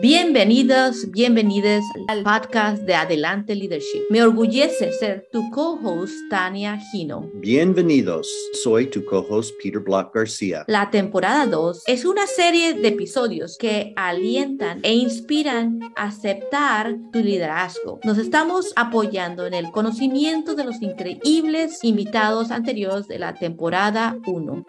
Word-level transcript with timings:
Bienvenidos, 0.00 1.10
bienvenidas 1.10 1.84
al 2.08 2.22
podcast 2.22 2.82
de 2.84 2.94
Adelante 2.94 3.54
Leadership. 3.54 4.04
Me 4.08 4.22
orgullece 4.22 4.90
ser 4.90 5.28
tu 5.30 5.50
co-host 5.50 6.14
Tania 6.30 6.78
Gino. 6.90 7.30
Bienvenidos, 7.34 8.26
soy 8.62 8.86
tu 8.86 9.04
co-host 9.04 9.54
Peter 9.62 9.82
Block 9.82 10.14
García. 10.14 10.64
La 10.66 10.90
temporada 10.90 11.46
2 11.46 11.82
es 11.86 12.06
una 12.06 12.26
serie 12.26 12.72
de 12.72 12.88
episodios 12.88 13.58
que 13.58 13.92
alientan 13.96 14.80
e 14.82 14.94
inspiran 14.94 15.78
a 15.94 16.04
aceptar 16.04 16.96
tu 17.12 17.18
liderazgo. 17.18 18.00
Nos 18.02 18.16
estamos 18.16 18.72
apoyando 18.76 19.46
en 19.46 19.52
el 19.52 19.70
conocimiento 19.72 20.54
de 20.54 20.64
los 20.64 20.80
increíbles 20.80 21.80
invitados 21.82 22.50
anteriores 22.50 23.08
de 23.08 23.18
la 23.18 23.34
temporada 23.34 24.16
1. 24.26 24.64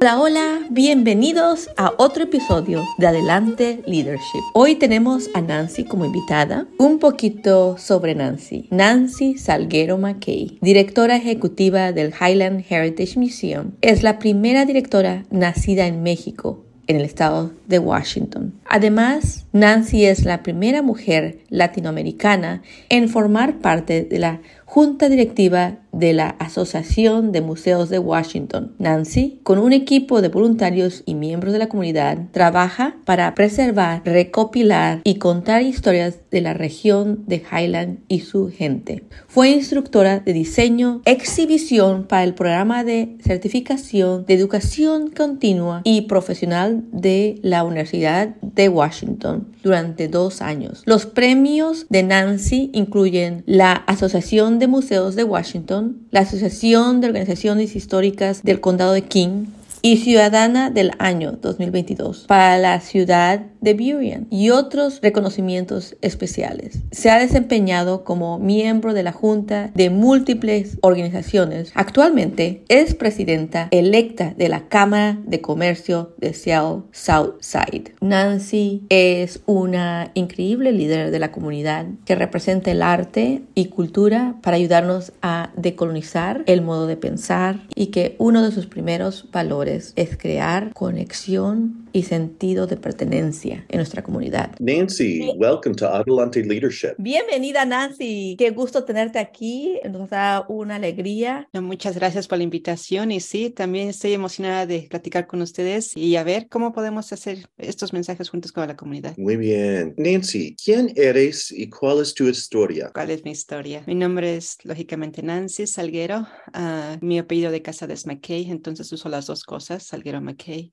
Hola, 0.00 0.20
hola, 0.20 0.60
bienvenidos 0.70 1.70
a 1.76 1.92
otro 1.98 2.24
episodio 2.24 2.82
de 2.98 3.06
Adelante 3.06 3.82
Leadership. 3.86 4.40
Hoy 4.52 4.74
tenemos 4.74 5.30
a 5.34 5.40
Nancy 5.40 5.84
como 5.84 6.04
invitada. 6.04 6.66
Un 6.78 6.98
poquito 6.98 7.78
sobre 7.78 8.14
Nancy. 8.14 8.66
Nancy 8.70 9.38
Salguero 9.38 9.96
McKay, 9.96 10.58
directora 10.60 11.16
ejecutiva 11.16 11.92
del 11.92 12.12
Highland 12.12 12.64
Heritage 12.68 13.18
Museum, 13.18 13.72
es 13.80 14.02
la 14.02 14.18
primera 14.18 14.64
directora 14.64 15.24
nacida 15.30 15.86
en 15.86 16.02
México 16.02 16.64
en 16.86 16.96
el 16.96 17.04
estado 17.04 17.52
de 17.66 17.78
Washington. 17.78 18.54
Además, 18.66 19.46
Nancy 19.52 20.04
es 20.04 20.24
la 20.24 20.42
primera 20.42 20.82
mujer 20.82 21.38
latinoamericana 21.48 22.62
en 22.88 23.08
formar 23.08 23.58
parte 23.58 24.04
de 24.04 24.18
la 24.18 24.40
junta 24.64 25.08
directiva 25.08 25.78
de 25.92 26.12
la 26.12 26.30
Asociación 26.30 27.30
de 27.30 27.40
Museos 27.40 27.90
de 27.90 28.00
Washington. 28.00 28.72
Nancy, 28.80 29.38
con 29.44 29.60
un 29.60 29.72
equipo 29.72 30.20
de 30.20 30.28
voluntarios 30.28 31.04
y 31.06 31.14
miembros 31.14 31.52
de 31.52 31.60
la 31.60 31.68
comunidad, 31.68 32.18
trabaja 32.32 32.96
para 33.04 33.32
preservar, 33.36 34.02
recopilar 34.04 35.00
y 35.04 35.16
contar 35.16 35.62
historias 35.62 36.18
de 36.32 36.40
la 36.40 36.54
región 36.54 37.22
de 37.28 37.40
Highland 37.48 38.00
y 38.08 38.20
su 38.20 38.50
gente. 38.50 39.04
Fue 39.28 39.50
instructora 39.50 40.18
de 40.18 40.32
diseño, 40.32 41.02
exhibición 41.04 42.08
para 42.08 42.24
el 42.24 42.34
programa 42.34 42.82
de 42.82 43.16
certificación 43.22 44.26
de 44.26 44.34
educación 44.34 45.10
continua 45.10 45.82
y 45.84 46.02
profesional 46.02 46.82
de 46.90 47.38
la 47.42 47.53
Universidad 47.62 48.34
de 48.40 48.68
Washington 48.68 49.46
durante 49.62 50.08
dos 50.08 50.42
años. 50.42 50.82
Los 50.86 51.06
premios 51.06 51.86
de 51.90 52.02
Nancy 52.02 52.70
incluyen 52.72 53.44
la 53.46 53.74
Asociación 53.74 54.58
de 54.58 54.66
Museos 54.66 55.14
de 55.14 55.24
Washington, 55.24 55.98
la 56.10 56.20
Asociación 56.20 57.00
de 57.00 57.06
Organizaciones 57.06 57.76
Históricas 57.76 58.42
del 58.42 58.60
Condado 58.60 58.92
de 58.92 59.02
King 59.02 59.46
y 59.84 59.98
Ciudadana 59.98 60.70
del 60.70 60.92
Año 60.98 61.32
2022 61.32 62.24
para 62.26 62.56
la 62.56 62.80
ciudad 62.80 63.42
de 63.60 63.74
Burien 63.74 64.26
y 64.30 64.48
otros 64.48 65.00
reconocimientos 65.02 65.96
especiales. 66.00 66.78
Se 66.90 67.10
ha 67.10 67.18
desempeñado 67.18 68.02
como 68.02 68.38
miembro 68.38 68.94
de 68.94 69.02
la 69.02 69.12
Junta 69.12 69.70
de 69.74 69.90
múltiples 69.90 70.78
organizaciones. 70.80 71.70
Actualmente 71.74 72.64
es 72.68 72.94
presidenta 72.94 73.68
electa 73.72 74.32
de 74.38 74.48
la 74.48 74.68
Cámara 74.68 75.18
de 75.26 75.42
Comercio 75.42 76.14
de 76.16 76.32
Seattle 76.32 76.84
Southside. 76.90 77.92
Nancy 78.00 78.84
es 78.88 79.40
una 79.44 80.12
increíble 80.14 80.72
líder 80.72 81.10
de 81.10 81.18
la 81.18 81.30
comunidad 81.30 81.84
que 82.06 82.14
representa 82.14 82.70
el 82.70 82.80
arte 82.80 83.42
y 83.54 83.66
cultura 83.66 84.36
para 84.42 84.56
ayudarnos 84.56 85.12
a 85.20 85.52
decolonizar 85.58 86.42
el 86.46 86.62
modo 86.62 86.86
de 86.86 86.96
pensar 86.96 87.66
y 87.74 87.88
que 87.88 88.16
uno 88.18 88.42
de 88.42 88.50
sus 88.50 88.66
primeros 88.66 89.28
valores 89.30 89.73
es 89.96 90.16
crear 90.16 90.72
conexión 90.72 91.83
y 91.94 92.02
sentido 92.02 92.66
de 92.66 92.76
pertenencia 92.76 93.64
en 93.68 93.76
nuestra 93.76 94.02
comunidad. 94.02 94.50
Nancy, 94.58 95.30
welcome 95.36 95.76
to 95.76 95.86
Adelante 95.86 96.44
Leadership. 96.44 96.94
Bienvenida 96.98 97.64
Nancy, 97.64 98.34
qué 98.36 98.50
gusto 98.50 98.82
tenerte 98.82 99.20
aquí, 99.20 99.78
nos 99.88 100.10
da 100.10 100.44
una 100.48 100.74
alegría. 100.74 101.48
Muchas 101.52 101.94
gracias 101.94 102.26
por 102.26 102.38
la 102.38 102.44
invitación 102.44 103.12
y 103.12 103.20
sí, 103.20 103.48
también 103.48 103.88
estoy 103.88 104.12
emocionada 104.12 104.66
de 104.66 104.88
platicar 104.90 105.28
con 105.28 105.40
ustedes 105.40 105.96
y 105.96 106.16
a 106.16 106.24
ver 106.24 106.48
cómo 106.48 106.72
podemos 106.72 107.12
hacer 107.12 107.48
estos 107.58 107.92
mensajes 107.92 108.28
juntos 108.28 108.50
con 108.50 108.66
la 108.66 108.76
comunidad. 108.76 109.16
Muy 109.16 109.36
bien. 109.36 109.94
Nancy, 109.96 110.56
¿quién 110.62 110.92
eres 110.96 111.52
y 111.52 111.70
cuál 111.70 112.00
es 112.00 112.12
tu 112.12 112.26
historia? 112.26 112.90
¿Cuál 112.92 113.10
es 113.10 113.24
mi 113.24 113.30
historia? 113.30 113.84
Mi 113.86 113.94
nombre 113.94 114.36
es 114.36 114.58
lógicamente 114.64 115.22
Nancy 115.22 115.68
Salguero, 115.68 116.26
uh, 116.54 116.98
mi 117.00 117.20
apellido 117.20 117.52
de 117.52 117.62
casa 117.62 117.86
es 117.86 118.04
McKay, 118.04 118.50
entonces 118.50 118.92
uso 118.92 119.08
las 119.08 119.26
dos 119.26 119.44
cosas, 119.44 119.84
Salguero 119.84 120.20
McKay. 120.20 120.72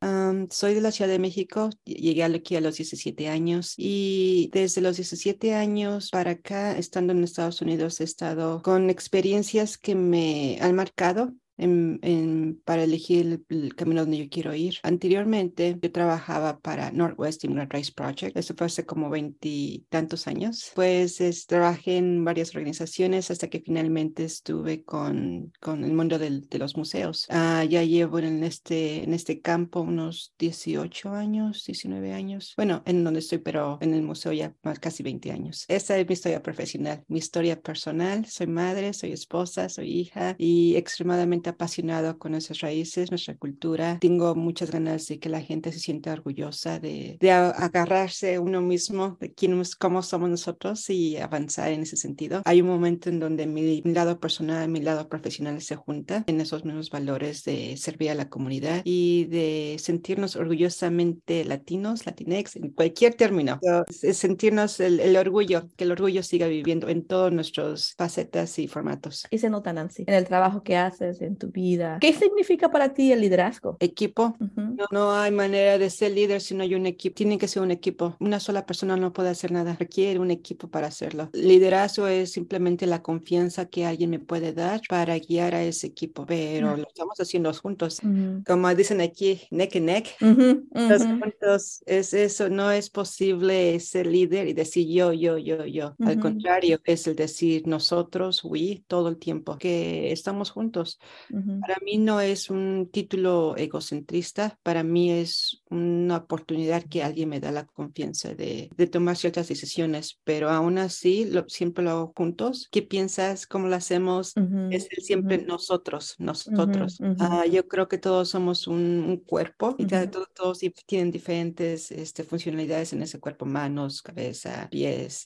Soy 0.49 0.73
de 0.73 0.81
la 0.81 0.91
ciudad 0.91 1.09
de 1.09 1.19
México. 1.19 1.69
Llegué 1.85 2.23
aquí 2.23 2.55
a 2.55 2.61
los 2.61 2.77
17 2.77 3.29
años 3.29 3.73
y 3.77 4.49
desde 4.53 4.81
los 4.81 4.97
17 4.97 5.53
años 5.53 6.09
para 6.09 6.31
acá, 6.31 6.77
estando 6.77 7.13
en 7.13 7.23
Estados 7.23 7.61
Unidos, 7.61 8.01
he 8.01 8.03
estado 8.03 8.61
con 8.61 8.89
experiencias 8.89 9.77
que 9.77 9.95
me 9.95 10.57
han 10.61 10.75
marcado 10.75 11.33
en, 11.61 12.61
para 12.65 12.83
elegir 12.83 13.43
el, 13.49 13.75
camino 13.75 14.01
donde 14.01 14.17
yo 14.17 14.29
quiero 14.29 14.53
ir. 14.53 14.75
Anteriormente 14.83 15.77
yo 15.81 15.91
trabajaba 15.91 16.59
para 16.59 16.91
Northwest 16.91 17.43
Immigrant 17.43 17.71
Rights 17.73 17.91
Project, 17.91 18.37
eso 18.37 18.53
fue 18.55 18.67
hace 18.67 18.85
como 18.85 19.09
veintitantos 19.09 20.27
años. 20.27 20.71
Pues 20.75 21.19
trabajé 21.47 21.97
en 21.97 22.23
varias 22.23 22.55
organizaciones 22.55 23.31
hasta 23.31 23.49
que 23.49 23.61
finalmente 23.61 24.23
estuve 24.23 24.83
con, 24.83 25.51
con 25.59 25.83
el 25.83 25.93
mundo 25.93 26.19
del, 26.19 26.47
de 26.47 26.59
los 26.59 26.75
museos. 26.75 27.25
Ah, 27.29 27.63
ya 27.63 27.83
llevo 27.83 28.19
en 28.19 28.43
este, 28.43 29.03
en 29.03 29.13
este 29.13 29.41
campo 29.41 29.81
unos 29.81 30.33
18 30.39 31.09
años, 31.09 31.63
19 31.65 32.13
años. 32.13 32.53
Bueno, 32.57 32.83
en 32.85 33.03
donde 33.03 33.19
estoy, 33.19 33.39
pero 33.39 33.77
en 33.81 33.93
el 33.93 34.01
museo 34.01 34.33
ya 34.33 34.55
más 34.63 34.79
casi 34.79 35.03
20 35.03 35.31
años. 35.31 35.65
Esa 35.67 35.97
es 35.97 36.07
mi 36.07 36.13
historia 36.13 36.41
profesional, 36.41 37.03
mi 37.07 37.19
historia 37.19 37.59
personal. 37.61 38.25
Soy 38.25 38.47
madre, 38.47 38.93
soy 38.93 39.11
esposa, 39.11 39.69
soy 39.69 39.91
hija 39.91 40.35
y 40.37 40.75
extremadamente 40.75 41.50
apasionado 41.51 42.17
con 42.17 42.31
nuestras 42.31 42.59
raíces, 42.61 43.11
nuestra 43.11 43.35
cultura. 43.35 43.97
Tengo 43.99 44.35
muchas 44.35 44.71
ganas 44.71 45.07
de 45.07 45.19
que 45.19 45.29
la 45.29 45.41
gente 45.41 45.71
se 45.71 45.79
sienta 45.79 46.13
orgullosa 46.13 46.79
de, 46.79 47.17
de 47.19 47.31
agarrarse 47.31 48.39
uno 48.39 48.61
mismo, 48.61 49.17
de 49.19 49.33
quién, 49.33 49.61
cómo 49.79 50.01
somos 50.01 50.29
nosotros 50.29 50.89
y 50.89 51.17
avanzar 51.17 51.71
en 51.71 51.81
ese 51.81 51.97
sentido. 51.97 52.41
Hay 52.45 52.61
un 52.61 52.67
momento 52.67 53.09
en 53.09 53.19
donde 53.19 53.45
mi, 53.47 53.81
lado 53.81 54.19
personal 54.19 54.67
y 54.67 54.71
mi 54.71 54.81
lado 54.81 55.07
profesional 55.09 55.61
se 55.61 55.75
junta 55.75 56.23
en 56.27 56.41
esos 56.41 56.65
mismos 56.65 56.89
valores 56.89 57.43
de 57.43 57.77
servir 57.77 58.11
a 58.11 58.15
la 58.15 58.29
comunidad 58.29 58.81
y 58.83 59.25
de 59.25 59.77
sentirnos 59.79 60.35
orgullosamente 60.35 61.45
latinos, 61.45 62.05
latinex, 62.05 62.55
en 62.55 62.71
cualquier 62.71 63.15
término. 63.15 63.59
Es 64.01 64.17
sentirnos 64.17 64.79
el, 64.79 64.99
el 64.99 65.15
orgullo, 65.17 65.67
que 65.75 65.83
el 65.83 65.91
orgullo 65.91 66.23
siga 66.23 66.47
viviendo 66.47 66.89
en 66.89 67.05
todos 67.05 67.31
nuestros 67.31 67.93
facetas 67.97 68.57
y 68.59 68.67
formatos. 68.67 69.27
Y 69.29 69.37
se 69.37 69.49
nota, 69.49 69.73
Nancy, 69.73 70.03
en 70.07 70.13
el 70.13 70.25
trabajo 70.25 70.63
que 70.63 70.77
haces, 70.77 71.21
en 71.21 71.35
tu 71.41 71.47
vida. 71.47 71.97
¿Qué 71.99 72.13
significa 72.13 72.69
para 72.69 72.93
ti 72.93 73.11
el 73.11 73.21
liderazgo? 73.21 73.77
Equipo. 73.79 74.35
no, 74.55 74.85
no, 74.91 75.11
hay 75.11 75.31
manera 75.31 75.79
de 75.79 75.89
ser 75.89 76.11
líder 76.11 76.39
si 76.39 76.53
no 76.53 76.61
hay 76.61 76.75
un 76.75 76.85
equipo. 76.85 77.15
Tiene 77.15 77.39
que 77.39 77.47
ser 77.47 77.63
un 77.63 77.71
equipo. 77.71 78.15
Una 78.19 78.39
sola 78.39 78.65
persona 78.67 78.95
no 78.95 79.11
puede 79.11 79.29
hacer 79.29 79.51
nada. 79.51 79.75
Requiere 79.79 80.19
un 80.19 80.29
equipo 80.29 80.67
para 80.67 80.87
hacerlo. 80.87 81.29
Liderazgo 81.33 82.05
es 82.05 82.31
simplemente 82.31 82.85
la 82.85 83.01
confianza 83.01 83.65
que 83.65 83.87
alguien 83.87 84.11
me 84.11 84.19
puede 84.19 84.53
dar 84.53 84.81
para 84.87 85.17
guiar 85.17 85.55
a 85.55 85.63
ese 85.63 85.87
equipo, 85.87 86.25
pero 86.27 86.77
lo 86.77 86.87
estamos 86.87 87.19
haciendo 87.19 87.51
juntos. 87.53 87.99
Como 88.45 88.75
dicen 88.75 89.01
aquí, 89.01 89.41
neck 89.49 89.75
and 89.77 89.85
neck. 89.85 90.15
Los 90.19 91.03
juntos 91.03 91.83
es 91.87 92.13
eso. 92.13 92.49
No 92.49 92.71
es 92.71 92.91
posible 92.91 93.79
ser 93.79 94.05
líder 94.05 94.47
y 94.47 94.53
decir 94.53 94.87
yo, 94.87 95.11
yo, 95.11 95.39
yo, 95.39 95.65
yo. 95.65 95.95
Al 96.05 96.19
contrario, 96.19 96.79
es 96.85 97.07
el 97.07 97.15
decir 97.15 97.67
nosotros, 97.67 98.43
we, 98.43 98.83
todo 98.87 99.09
el 99.09 99.17
tiempo, 99.17 99.57
que 99.57 100.11
estamos 100.11 100.51
juntos. 100.51 100.99
Para 101.29 101.77
mí 101.83 101.97
no 101.97 102.21
es 102.21 102.49
un 102.49 102.89
título 102.91 103.55
egocentrista, 103.57 104.57
para 104.63 104.83
mí 104.83 105.11
es 105.11 105.63
una 105.69 106.17
oportunidad 106.17 106.83
que 106.83 107.03
alguien 107.03 107.29
me 107.29 107.39
da 107.39 107.51
la 107.51 107.65
confianza 107.65 108.33
de, 108.33 108.69
de 108.75 108.87
tomar 108.87 109.15
ciertas 109.15 109.47
decisiones, 109.47 110.19
pero 110.23 110.49
aún 110.49 110.77
así 110.77 111.25
lo, 111.25 111.47
siempre 111.47 111.83
lo 111.83 111.91
hago 111.91 112.13
juntos. 112.15 112.67
¿Qué 112.71 112.81
piensas? 112.81 113.47
¿Cómo 113.47 113.67
lo 113.67 113.75
hacemos? 113.75 114.33
Es 114.71 114.87
siempre 114.99 115.39
nosotros, 115.39 116.15
nosotros. 116.19 116.99
Ah, 117.19 117.45
yo 117.45 117.67
creo 117.67 117.87
que 117.87 117.97
todos 117.97 118.29
somos 118.29 118.67
un, 118.67 119.21
cuerpo 119.25 119.75
y 119.77 119.85
todos, 119.85 120.27
todos, 120.33 120.59
tienen 120.85 121.11
diferentes 121.11 121.91
este, 121.91 122.23
funcionalidades 122.23 122.93
en 122.93 123.01
ese 123.01 123.19
cuerpo, 123.19 123.45
manos, 123.45 124.01
cabeza, 124.01 124.67
pies, 124.69 125.25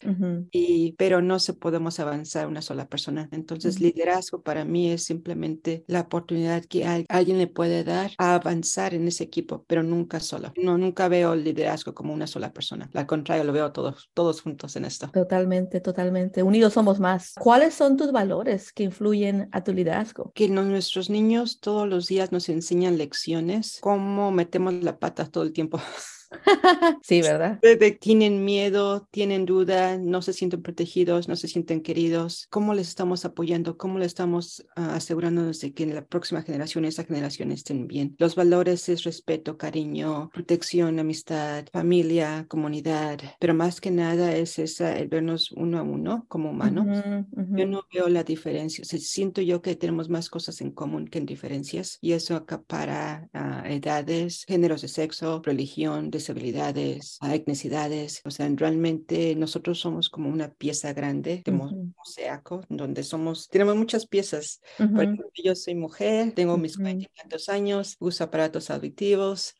y, 0.51 0.93
pero 0.93 1.21
no 1.21 1.39
se 1.39 1.53
podemos 1.53 1.99
avanzar 1.99 2.47
una 2.47 2.61
sola 2.61 2.87
persona. 2.87 3.29
Entonces, 3.31 3.79
liderazgo 3.79 4.41
para 4.41 4.65
mí 4.65 4.91
es 4.91 5.03
simplemente 5.03 5.84
la 5.87 6.01
oportunidad 6.01 6.65
que 6.65 7.05
alguien 7.09 7.37
le 7.37 7.47
puede 7.47 7.83
dar 7.83 8.11
a 8.17 8.35
avanzar 8.35 8.93
en 8.93 9.07
ese 9.07 9.23
equipo, 9.23 9.63
pero 9.67 9.83
nunca 9.83 10.19
solo. 10.19 10.53
No, 10.57 10.77
nunca 10.77 11.07
veo 11.07 11.33
el 11.33 11.43
liderazgo 11.43 11.93
como 11.93 12.13
una 12.13 12.27
sola 12.27 12.53
persona. 12.53 12.89
Al 12.93 13.05
contrario, 13.05 13.43
lo 13.43 13.53
veo 13.53 13.71
todos, 13.71 14.09
todos 14.13 14.41
juntos 14.41 14.75
en 14.75 14.85
esto. 14.85 15.09
Totalmente, 15.11 15.79
totalmente. 15.81 16.43
Unidos 16.43 16.73
somos 16.73 16.99
más. 16.99 17.33
¿Cuáles 17.39 17.73
son 17.73 17.97
tus 17.97 18.11
valores 18.11 18.71
que 18.71 18.83
influyen 18.83 19.49
a 19.51 19.63
tu 19.63 19.73
liderazgo? 19.73 20.31
Que 20.33 20.49
nuestros 20.49 21.09
niños 21.09 21.59
todos 21.59 21.87
los 21.87 22.07
días 22.07 22.31
nos 22.31 22.49
enseñan 22.49 22.97
lecciones, 22.97 23.79
cómo 23.81 24.31
metemos 24.31 24.73
la 24.73 24.97
pata 24.97 25.25
todo 25.25 25.43
el 25.43 25.53
tiempo. 25.53 25.79
sí, 27.03 27.21
¿verdad? 27.21 27.59
Tienen 27.99 28.45
miedo, 28.45 29.07
tienen 29.11 29.45
duda, 29.45 29.97
no 29.97 30.21
se 30.21 30.33
sienten 30.33 30.61
protegidos, 30.61 31.27
no 31.27 31.35
se 31.35 31.47
sienten 31.47 31.81
queridos. 31.81 32.47
¿Cómo 32.49 32.73
les 32.73 32.87
estamos 32.87 33.25
apoyando? 33.25 33.77
¿Cómo 33.77 33.99
le 33.99 34.05
estamos 34.05 34.65
ah, 34.75 34.95
asegurándonos 34.95 35.59
de 35.59 35.73
que 35.73 35.83
en 35.83 35.95
la 35.95 36.05
próxima 36.05 36.41
generación, 36.41 36.85
esa 36.85 37.03
generación 37.03 37.51
estén 37.51 37.87
bien? 37.87 38.15
Los 38.17 38.35
valores 38.35 38.87
es 38.89 39.03
respeto, 39.03 39.57
cariño, 39.57 40.29
protección, 40.33 40.99
amistad, 40.99 41.65
familia, 41.71 42.45
comunidad, 42.47 43.19
pero 43.39 43.53
más 43.53 43.81
que 43.81 43.91
nada 43.91 44.35
es 44.35 44.59
esa, 44.59 44.97
el 44.97 45.07
vernos 45.07 45.51
uno 45.51 45.79
a 45.79 45.83
uno 45.83 46.25
como 46.27 46.51
humanos. 46.51 46.85
Ujú, 46.85 47.41
ujú. 47.41 47.57
Yo 47.57 47.67
no 47.67 47.83
veo 47.93 48.09
la 48.09 48.23
diferencia. 48.23 48.81
O 48.81 48.85
sea, 48.85 48.99
siento 48.99 49.41
yo 49.41 49.61
que 49.61 49.75
tenemos 49.75 50.09
más 50.09 50.29
cosas 50.29 50.61
en 50.61 50.71
común 50.71 51.07
que 51.07 51.19
en 51.19 51.25
diferencias 51.25 51.97
y 52.01 52.13
eso 52.13 52.35
acapara 52.35 53.29
ah, 53.33 53.63
edades, 53.67 54.45
géneros 54.47 54.81
de 54.81 54.87
sexo, 54.87 55.41
religión, 55.43 56.11
disabilidades, 56.15 57.17
ah, 57.21 57.35
etnicidades. 57.35 58.21
O 58.25 58.31
sea, 58.31 58.49
realmente 58.55 59.35
nosotros 59.35 59.79
somos 59.79 60.09
como 60.09 60.29
una 60.29 60.53
pieza 60.53 60.93
grande 60.93 61.41
de 61.45 61.51
mo- 61.51 61.65
Ujú. 61.65 61.93
mosaico 61.97 62.61
donde 62.69 63.03
somos, 63.03 63.47
tenemos 63.49 63.75
muchas 63.75 64.07
piezas. 64.07 64.61
Por 64.93 65.05
ejemplo, 65.05 65.29
yo 65.43 65.55
soy 65.55 65.75
mujer, 65.75 66.33
tengo 66.33 66.57
mis 66.57 66.73
Ujú. 66.75 66.83
cuarenta 66.83 67.05
y 67.05 67.09
tantos 67.21 67.49
años, 67.49 67.95
uso 67.99 68.23
aparatos 68.23 68.69
auditivos, 68.69 69.55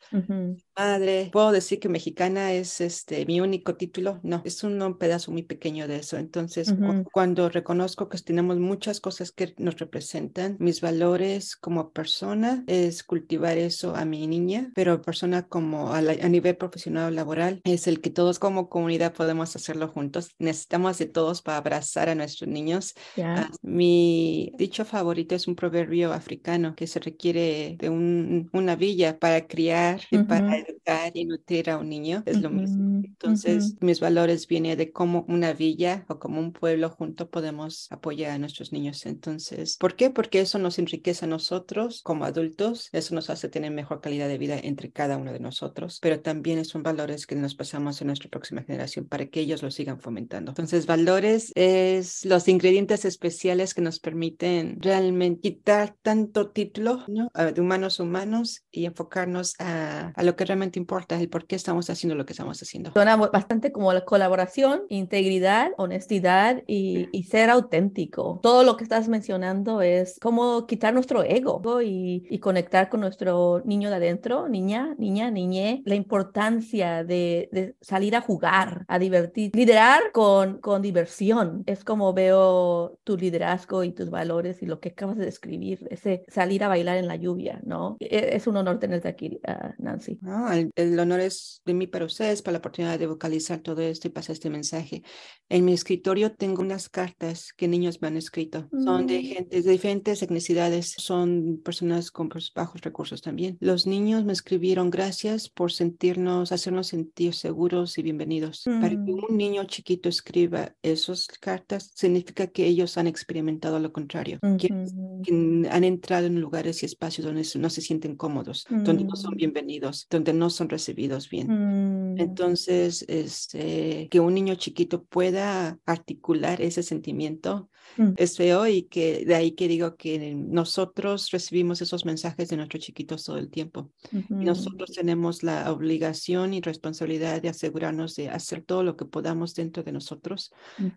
madre. 0.76 1.30
¿Puedo 1.32 1.52
decir 1.52 1.80
que 1.80 1.88
mexicana 1.88 2.52
es 2.52 2.80
este 2.80 3.24
mi 3.26 3.40
único 3.40 3.76
título? 3.76 4.20
No, 4.22 4.42
es 4.44 4.62
un, 4.62 4.80
un 4.82 4.98
pedazo 4.98 5.32
muy 5.32 5.42
pequeño 5.42 5.88
de 5.88 5.96
eso. 5.96 6.18
Entonces, 6.18 6.74
cu- 6.82 6.94
cuando 7.12 7.48
reconozco 7.48 8.08
que 8.08 8.18
tenemos 8.18 8.58
muchas 8.58 9.00
cosas 9.00 9.32
que 9.32 9.54
nos 9.58 9.76
representan, 9.78 10.56
mis 10.60 10.80
valores 10.82 11.56
como 11.56 11.92
persona 11.92 12.62
es 12.66 13.04
cultivar 13.04 13.56
eso 13.58 13.96
a 13.96 14.04
mi 14.04 14.26
niña, 14.26 14.70
pero 14.74 15.00
persona 15.02 15.46
como 15.48 15.92
a, 15.94 16.02
la- 16.02 16.12
a 16.24 16.28
nivel 16.28 16.56
profesional 16.56 17.08
o 17.12 17.14
laboral 17.14 17.60
es 17.64 17.86
el 17.86 18.00
que 18.00 18.10
todos 18.10 18.38
como 18.38 18.68
comunidad 18.68 19.14
podemos 19.14 19.56
hacerlo 19.56 19.88
juntos. 19.88 20.30
Necesitamos 20.38 20.98
de 20.98 21.06
todos 21.06 21.42
para 21.42 21.58
abrazar 21.58 22.08
a 22.10 22.14
nuestros 22.14 22.48
niños. 22.50 22.92
Ah, 23.34 23.48
mi 23.62 24.52
dicho 24.58 24.84
favorito 24.84 25.34
es 25.34 25.46
un 25.48 25.56
proverbio 25.56 26.12
africano 26.12 26.74
que 26.76 26.86
se 26.86 27.00
requiere 27.00 27.76
de 27.78 27.88
un- 27.88 28.48
una 28.52 28.76
villa 28.76 29.18
para 29.18 29.46
criar 29.46 30.00
y 30.10 30.18
para. 30.20 30.42
Educar 30.68 31.12
y 31.14 31.24
nutrir 31.24 31.70
a 31.70 31.78
un 31.78 31.88
niño. 31.88 32.22
Es 32.26 32.40
lo 32.40 32.50
mismo. 32.50 32.84
Ujú, 32.84 33.02
Entonces, 33.02 33.76
ujú. 33.76 33.78
mis 33.80 34.00
valores 34.00 34.46
vienen 34.46 34.76
de 34.78 34.92
cómo 34.92 35.24
una 35.28 35.52
villa 35.52 36.04
o 36.08 36.18
como 36.18 36.40
un 36.40 36.52
pueblo 36.52 36.90
junto 36.90 37.30
podemos 37.30 37.86
apoyar 37.90 38.32
a 38.32 38.38
nuestros 38.38 38.72
niños. 38.72 39.06
Entonces, 39.06 39.76
¿por 39.78 39.96
qué? 39.96 40.10
Porque 40.10 40.40
eso 40.40 40.58
nos 40.58 40.78
enriquece 40.78 41.24
a 41.24 41.28
nosotros 41.28 42.02
como 42.02 42.24
adultos, 42.24 42.88
eso 42.92 43.14
nos 43.14 43.30
hace 43.30 43.48
tener 43.48 43.70
mejor 43.72 44.00
calidad 44.00 44.28
de 44.28 44.38
vida 44.38 44.58
entre 44.58 44.90
cada 44.90 45.16
uno 45.16 45.32
de 45.32 45.40
nosotros, 45.40 45.98
pero 46.02 46.20
también 46.20 46.64
son 46.64 46.82
valores 46.82 47.26
que 47.26 47.36
nos 47.36 47.54
pasamos 47.54 48.00
a 48.00 48.04
nuestra 48.04 48.28
próxima 48.30 48.62
generación 48.62 49.06
para 49.08 49.26
que 49.26 49.40
ellos 49.40 49.62
lo 49.62 49.70
sigan 49.70 50.00
fomentando. 50.00 50.50
Entonces, 50.50 50.86
valores 50.86 51.52
es 51.54 52.24
los 52.24 52.48
ingredientes 52.48 53.04
especiales 53.04 53.74
que 53.74 53.82
nos 53.82 54.00
permiten 54.00 54.80
realmente 54.80 55.40
quitar 55.40 55.96
tanto 56.02 56.50
título 56.50 57.04
¿no? 57.08 57.28
Ah, 57.34 57.52
de 57.52 57.60
humanos 57.60 58.00
humanos 58.00 58.62
y 58.70 58.86
enfocarnos 58.86 59.54
a, 59.58 60.08
a 60.14 60.22
lo 60.22 60.34
que 60.36 60.44
realmente 60.44 60.55
importa, 60.78 61.20
el 61.20 61.28
por 61.28 61.46
qué 61.46 61.56
estamos 61.56 61.88
haciendo 61.90 62.14
lo 62.14 62.24
que 62.24 62.32
estamos 62.32 62.60
haciendo. 62.62 62.92
Suena 62.92 63.16
bastante 63.16 63.72
como 63.72 63.92
la 63.92 64.04
colaboración, 64.04 64.82
integridad, 64.88 65.72
honestidad 65.76 66.62
y, 66.66 67.08
y 67.12 67.24
ser 67.24 67.50
auténtico. 67.50 68.40
Todo 68.42 68.62
lo 68.62 68.76
que 68.76 68.84
estás 68.84 69.08
mencionando 69.08 69.82
es 69.82 70.18
como 70.20 70.66
quitar 70.66 70.94
nuestro 70.94 71.22
ego 71.22 71.82
y, 71.82 72.26
y 72.30 72.38
conectar 72.38 72.88
con 72.88 73.00
nuestro 73.00 73.62
niño 73.64 73.90
de 73.90 73.96
adentro, 73.96 74.48
niña, 74.48 74.94
niña, 74.98 75.30
niñe, 75.30 75.82
la 75.84 75.94
importancia 75.94 77.04
de, 77.04 77.48
de 77.52 77.74
salir 77.80 78.16
a 78.16 78.20
jugar, 78.20 78.84
a 78.88 78.98
divertir, 78.98 79.50
liderar 79.54 80.12
con, 80.12 80.58
con 80.60 80.82
diversión. 80.82 81.62
Es 81.66 81.84
como 81.84 82.12
veo 82.12 82.98
tu 83.04 83.16
liderazgo 83.16 83.84
y 83.84 83.92
tus 83.92 84.10
valores 84.10 84.62
y 84.62 84.66
lo 84.66 84.80
que 84.80 84.90
acabas 84.90 85.16
de 85.16 85.24
describir, 85.24 85.86
ese 85.90 86.24
salir 86.28 86.64
a 86.64 86.68
bailar 86.68 86.96
en 86.96 87.08
la 87.08 87.16
lluvia, 87.16 87.60
¿no? 87.64 87.96
E- 88.00 88.30
Es 88.36 88.46
un 88.46 88.56
honor 88.56 88.78
tenerte 88.78 89.08
aquí, 89.08 89.38
ah, 89.46 89.74
Nancy. 89.78 90.18
No, 90.46 90.52
el, 90.52 90.70
el 90.76 90.98
honor 91.00 91.20
es 91.20 91.60
de 91.64 91.74
mí 91.74 91.86
para 91.88 92.04
ustedes, 92.04 92.40
para 92.42 92.52
la 92.52 92.58
oportunidad 92.58 92.98
de 92.98 93.06
vocalizar 93.08 93.60
todo 93.60 93.80
esto 93.82 94.06
y 94.06 94.10
pasar 94.12 94.34
este 94.34 94.48
mensaje. 94.48 95.02
En 95.48 95.64
mi 95.64 95.72
escritorio 95.72 96.34
tengo 96.34 96.62
unas 96.62 96.88
cartas 96.88 97.52
que 97.52 97.66
niños 97.66 98.00
me 98.00 98.08
han 98.08 98.16
escrito. 98.16 98.68
Son 98.84 99.06
de 99.06 99.18
Mm. 99.18 99.22
gente 99.24 99.62
de 99.62 99.70
diferentes 99.72 100.22
etnicidades, 100.22 100.94
son 100.98 101.60
personas 101.64 102.10
con 102.12 102.28
bajos 102.54 102.80
recursos 102.82 103.22
también. 103.22 103.56
Los 103.60 103.86
niños 103.86 104.24
me 104.24 104.32
escribieron 104.32 104.90
gracias 104.90 105.48
por 105.48 105.72
sentirnos, 105.72 106.52
hacernos 106.52 106.88
sentir 106.88 107.34
seguros 107.34 107.98
y 107.98 108.02
bienvenidos. 108.02 108.62
Para 108.64 108.90
que 108.90 108.96
Mm. 109.12 109.24
un 109.30 109.36
niño 109.36 109.64
chiquito 109.64 110.08
escriba 110.08 110.74
esas 110.82 111.26
cartas, 111.40 111.90
significa 111.94 112.46
que 112.46 112.66
ellos 112.66 112.96
han 112.98 113.06
experimentado 113.08 113.78
lo 113.80 113.92
contrario, 113.92 114.38
que 114.58 114.68
Ujú. 114.72 115.22
que 115.22 115.68
han 115.70 115.82
entrado 115.84 116.26
en 116.26 116.40
lugares 116.40 116.82
y 116.82 116.86
espacios 116.86 117.24
donde 117.26 117.44
no 117.58 117.70
se 117.70 117.80
sienten 117.80 118.16
cómodos, 118.16 118.64
donde 118.70 119.02
no 119.04 119.16
son 119.16 119.34
Mm. 119.34 119.36
bienvenidos, 119.38 120.06
donde 120.10 120.32
no 120.36 120.50
son 120.50 120.68
recibidos 120.68 121.28
bien. 121.30 121.54
Mm, 121.54 122.16
Entonces, 122.18 123.04
este, 123.08 124.08
que 124.10 124.20
un 124.20 124.34
niño 124.34 124.54
chiquito 124.56 125.04
pueda 125.04 125.78
articular 125.86 126.62
ese 126.62 126.82
sentimiento 126.82 127.70
Mm. 127.98 128.16
es 128.16 128.36
feo 128.38 128.66
y 128.66 128.84
que 128.84 129.24
de 129.26 129.34
ahí 129.34 129.52
que 129.52 129.68
digo 129.68 129.96
que 129.96 130.34
nosotros 130.34 131.30
recibimos 131.30 131.82
esos 131.82 132.06
mensajes 132.06 132.48
de 132.48 132.56
nuestros 132.56 132.82
chiquitos 132.84 133.24
todo 133.24 133.36
el 133.38 133.50
tiempo. 133.50 133.92
Y 134.38 134.44
ujú. 134.44 134.46
nosotros 134.46 134.92
tenemos 134.92 135.42
la 135.42 135.70
obligación 135.72 136.54
y 136.54 136.60
responsabilidad 136.62 137.42
de 137.42 137.50
asegurarnos 137.50 138.14
de 138.16 138.30
hacer 138.30 138.62
todo 138.64 138.82
lo 138.82 138.96
que 138.96 139.04
podamos 139.06 139.54
dentro 139.54 139.82
de 139.82 139.92
nosotros 139.92 140.50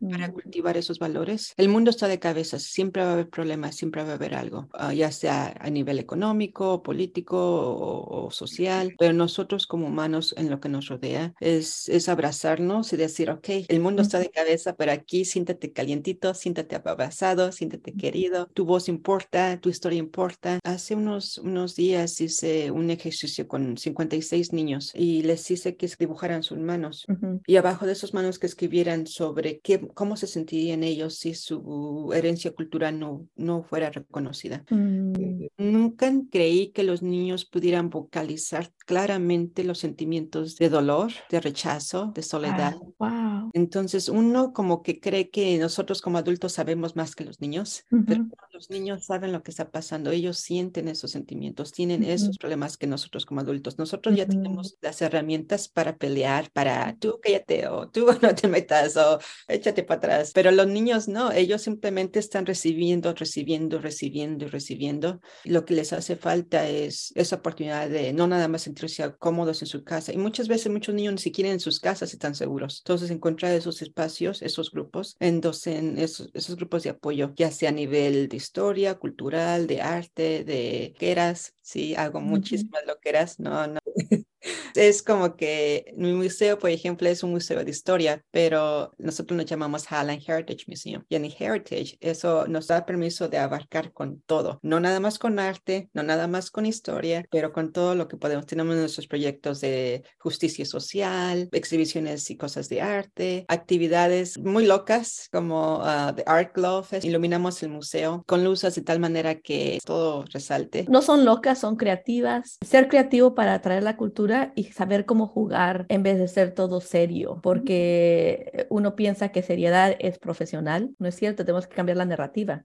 para 0.09 0.30
Ujú. 0.30 0.33
cultivar 0.33 0.75
esos 0.77 1.00
valores. 1.00 1.53
El 1.57 1.69
mundo 1.69 1.91
está 1.91 2.07
de 2.07 2.19
cabeza, 2.19 2.57
siempre 2.59 3.03
va 3.03 3.12
a 3.12 3.13
haber 3.13 3.30
problemas, 3.30 3.75
siempre 3.75 4.03
va 4.03 4.12
a 4.12 4.13
haber 4.15 4.33
algo, 4.33 4.68
ah, 4.74 4.94
ya 4.94 5.12
sea 5.12 5.53
a 5.59 5.69
nivel 5.69 6.00
económico, 6.00 6.81
político 6.83 7.38
o, 7.38 8.25
o 8.27 8.31
social, 8.31 8.95
pero 8.97 9.13
nosotros 9.29 9.67
como 9.67 9.85
humanos 9.85 10.33
en 10.37 10.49
lo 10.49 10.59
que 10.59 10.69
nos 10.69 10.87
rodea 10.87 11.35
es, 11.39 11.87
es 11.87 12.09
abrazarnos 12.09 12.91
y 12.93 12.97
decir, 12.97 13.29
ok, 13.29 13.47
el 13.67 13.79
mundo 13.79 14.01
está 14.01 14.17
de 14.17 14.31
cabeza, 14.31 14.75
pero 14.75 14.91
aquí 14.91 15.23
siéntate 15.23 15.71
calientito, 15.71 16.33
siéntate 16.33 16.75
abrazado, 16.75 17.51
siéntate 17.51 17.93
querido, 17.93 18.47
tu 18.55 18.65
voz 18.65 18.89
importa, 18.89 19.59
tu 19.61 19.69
historia 19.69 19.99
importa. 19.99 20.59
Hace 20.63 20.95
unos, 20.95 21.37
unos 21.37 21.75
días 21.75 22.19
hice 22.21 22.71
un 22.71 22.89
ejercicio 22.89 23.48
con 23.48 23.77
56 23.77 24.51
niños 24.51 24.91
y 24.95 25.21
les 25.21 25.50
hice 25.51 25.75
que 25.75 25.88
dibujaran 26.00 26.41
sus 26.41 26.57
manos 26.57 27.05
Ujú. 27.07 27.41
y 27.45 27.57
abajo 27.57 27.86
de 27.86 27.91
esos 27.91 28.15
manos 28.15 28.39
que 28.39 28.48
escribieran 28.48 29.05
sobre 29.05 29.59
qué, 29.59 29.79
cómo 29.93 30.17
se 30.17 30.25
sentirían 30.25 30.83
ellos 30.83 31.19
si 31.19 31.36
su 31.36 32.12
herencia 32.15 32.51
cultural 32.51 32.98
no, 32.98 33.27
no 33.36 33.62
fuera 33.62 33.91
reconocida. 33.91 34.65
Mm, 34.71 35.13
Nunca 35.57 36.12
creí 36.31 36.71
que 36.71 36.81
los 36.83 37.03
niños 37.03 37.45
pudieran 37.45 37.91
vocalizar 37.91 38.71
claramente 39.10 39.63
los 39.63 39.80
sentimientos 39.80 40.56
de 40.58 40.70
dolor, 40.70 41.12
de 41.30 41.39
rechazo, 41.42 42.12
de 42.16 42.24
soledad. 42.24 42.75
wow, 42.75 42.94
wow. 43.00 43.51
Entonces 43.54 44.10
uno 44.10 44.54
como 44.54 44.84
que 44.84 45.00
cree 45.00 45.30
que 45.32 45.58
nosotros 45.58 46.01
como 46.01 46.20
adultos 46.20 46.54
sabemos 46.54 46.96
más 46.96 47.16
que 47.16 47.25
los 47.25 47.42
niños, 47.42 47.84
pero 48.06 48.20
Ujú. 48.20 48.32
no, 48.32 48.48
los 48.54 48.70
niños 48.70 49.06
saben 49.06 49.32
lo 49.32 49.44
que 49.44 49.51
está 49.51 49.72
pasando, 49.72 50.12
ellos 50.12 50.38
sienten 50.39 50.88
esos 50.88 51.12
sentimientos, 51.12 51.72
tienen 51.72 52.04
esos 52.04 52.30
Ujú. 52.30 52.39
problemas 52.39 52.78
que 52.78 52.88
nosotros 52.88 53.25
como 53.25 53.42
adultos. 53.42 53.78
Nosotros 53.80 54.16
ya 54.16 54.28
Ujú. 54.28 54.39
tenemos 54.44 54.78
las 54.82 55.01
herramientas 55.01 55.68
para 55.70 55.98
pelear, 55.98 56.51
para 56.51 56.96
tú 57.00 57.20
cállate 57.24 57.68
o 57.68 57.89
tú 57.89 58.08
no 58.22 58.36
te 58.36 58.48
metas 58.48 58.98
o 58.98 59.20
échate 59.48 59.84
para 59.84 59.98
atrás, 59.98 60.32
pero 60.34 60.51
los 60.51 60.68
niños 60.68 61.08
no, 61.08 61.32
ellos 61.32 61.62
simplemente 61.63 62.20
están 62.20 62.46
recibiendo, 62.46 63.13
recibiendo, 63.13 63.80
recibiendo 63.80 64.46
y 64.46 64.48
recibiendo. 64.50 65.20
Lo 65.44 65.66
que 65.66 65.74
les 65.74 65.94
hace 65.94 66.16
falta 66.16 66.68
es 66.68 67.12
esa 67.16 67.38
oportunidad 67.38 67.89
de 67.89 68.13
no 68.13 68.28
nada 68.28 68.48
más 68.48 68.62
sentirse 68.63 68.99
cómodos 69.18 69.62
en 69.62 69.68
su 69.68 69.84
casa. 69.84 70.13
Y 70.13 70.18
muchas 70.18 70.48
veces 70.48 70.72
muchos 70.72 70.96
niños 70.96 71.13
ni 71.13 71.20
siquiera 71.20 71.51
en 71.51 71.60
sus 71.60 71.79
casas 71.79 72.13
están 72.13 72.36
seguros. 72.36 72.82
Entonces 72.84 73.12
encontrar 73.12 73.53
esos 73.53 73.82
espacios, 73.82 74.41
esos 74.41 74.72
grupos, 74.72 75.15
en 75.20 75.41
docen, 75.41 75.98
esos, 75.98 76.29
esos 76.34 76.56
grupos 76.56 76.84
de 76.84 76.91
apoyo, 76.91 77.34
ya 77.36 77.51
sea 77.51 77.70
a 77.70 77.74
nivel 77.74 78.27
de 78.29 78.38
historia, 78.38 78.96
cultural, 78.96 79.68
de 79.68 79.82
arte, 79.82 80.44
de 80.44 80.94
queras, 80.98 81.56
sí, 81.62 81.96
hago 81.96 82.22
muchísimas 82.22 82.86
loqueras, 82.86 83.39
no, 83.39 83.68
no. 83.68 83.79
Es 84.75 85.03
como 85.03 85.36
que 85.36 85.93
mi 85.98 86.13
museo, 86.13 86.58
por 86.58 86.69
ejemplo, 86.69 87.10
es 87.10 87.24
un 87.24 87.31
museo 87.31 87.63
de 87.63 87.72
historia, 87.72 88.24
pero 88.31 88.93
nosotros 88.98 89.36
nos 89.36 89.46
llamamos 89.46 89.86
Highland 89.89 90.22
Heritage 90.25 90.65
Museum. 90.67 91.03
Y 91.10 91.15
en 91.15 91.25
Heritage, 91.25 91.98
eso 92.00 92.48
nos 92.48 92.67
da 92.67 92.86
permiso 92.86 93.27
de 93.27 93.38
abarcar 93.38 93.91
con 93.91 94.22
todo, 94.22 94.60
no 94.62 94.79
nada 94.79 95.00
más 95.00 95.19
con 95.19 95.39
arte, 95.39 95.89
no 95.93 96.03
nada 96.03 96.27
más 96.27 96.51
con 96.51 96.65
historia, 96.65 97.25
pero 97.31 97.51
con 97.51 97.72
todo 97.72 97.96
lo 97.96 98.08
que 98.08 98.17
podemos. 98.17 98.46
Tenemos 98.46 98.75
nuestros 98.75 99.08
proyectos 99.08 99.62
de 99.62 100.03
justicia 100.17 100.65
social, 100.65 101.50
exhibiciones 101.51 102.29
y 102.29 102.38
cosas 102.38 102.69
de 102.69 102.81
arte, 102.81 103.46
actividades 103.48 104.38
muy 104.38 104.65
locas 104.65 105.27
como 105.31 105.79
uh, 105.79 106.13
The 106.15 106.24
Art 106.25 106.55
Glove. 106.55 107.00
Iluminamos 107.03 107.62
el 107.63 107.69
museo 107.69 108.24
con 108.27 108.43
luces 108.43 108.75
de 108.75 108.81
tal 108.81 109.00
manera 109.00 109.36
que 109.36 109.79
todo 109.84 110.25
resalte. 110.31 110.86
No 110.89 111.01
son 111.01 111.25
locas, 111.25 111.60
son 111.60 111.75
creativas. 111.75 112.58
Ser 112.65 112.88
creativo 112.88 113.36
para 113.36 113.55
atraer 113.55 113.84
la 113.84 113.98
cultura 113.98 114.28
y 114.55 114.65
saber 114.65 115.05
cómo 115.05 115.27
jugar 115.27 115.86
en 115.89 116.03
vez 116.03 116.17
de 116.17 116.27
ser 116.27 116.53
todo 116.53 116.81
serio, 116.81 117.39
porque 117.41 118.67
uno 118.69 118.95
piensa 118.95 119.29
que 119.29 119.41
seriedad 119.41 119.95
es 120.00 120.19
profesional, 120.19 120.91
no 121.00 121.07
es 121.07 121.15
cierto, 121.15 121.45
tenemos 121.45 121.67
que 121.67 121.75
cambiar 121.75 121.98
la 121.98 122.05
narrativa. 122.05 122.63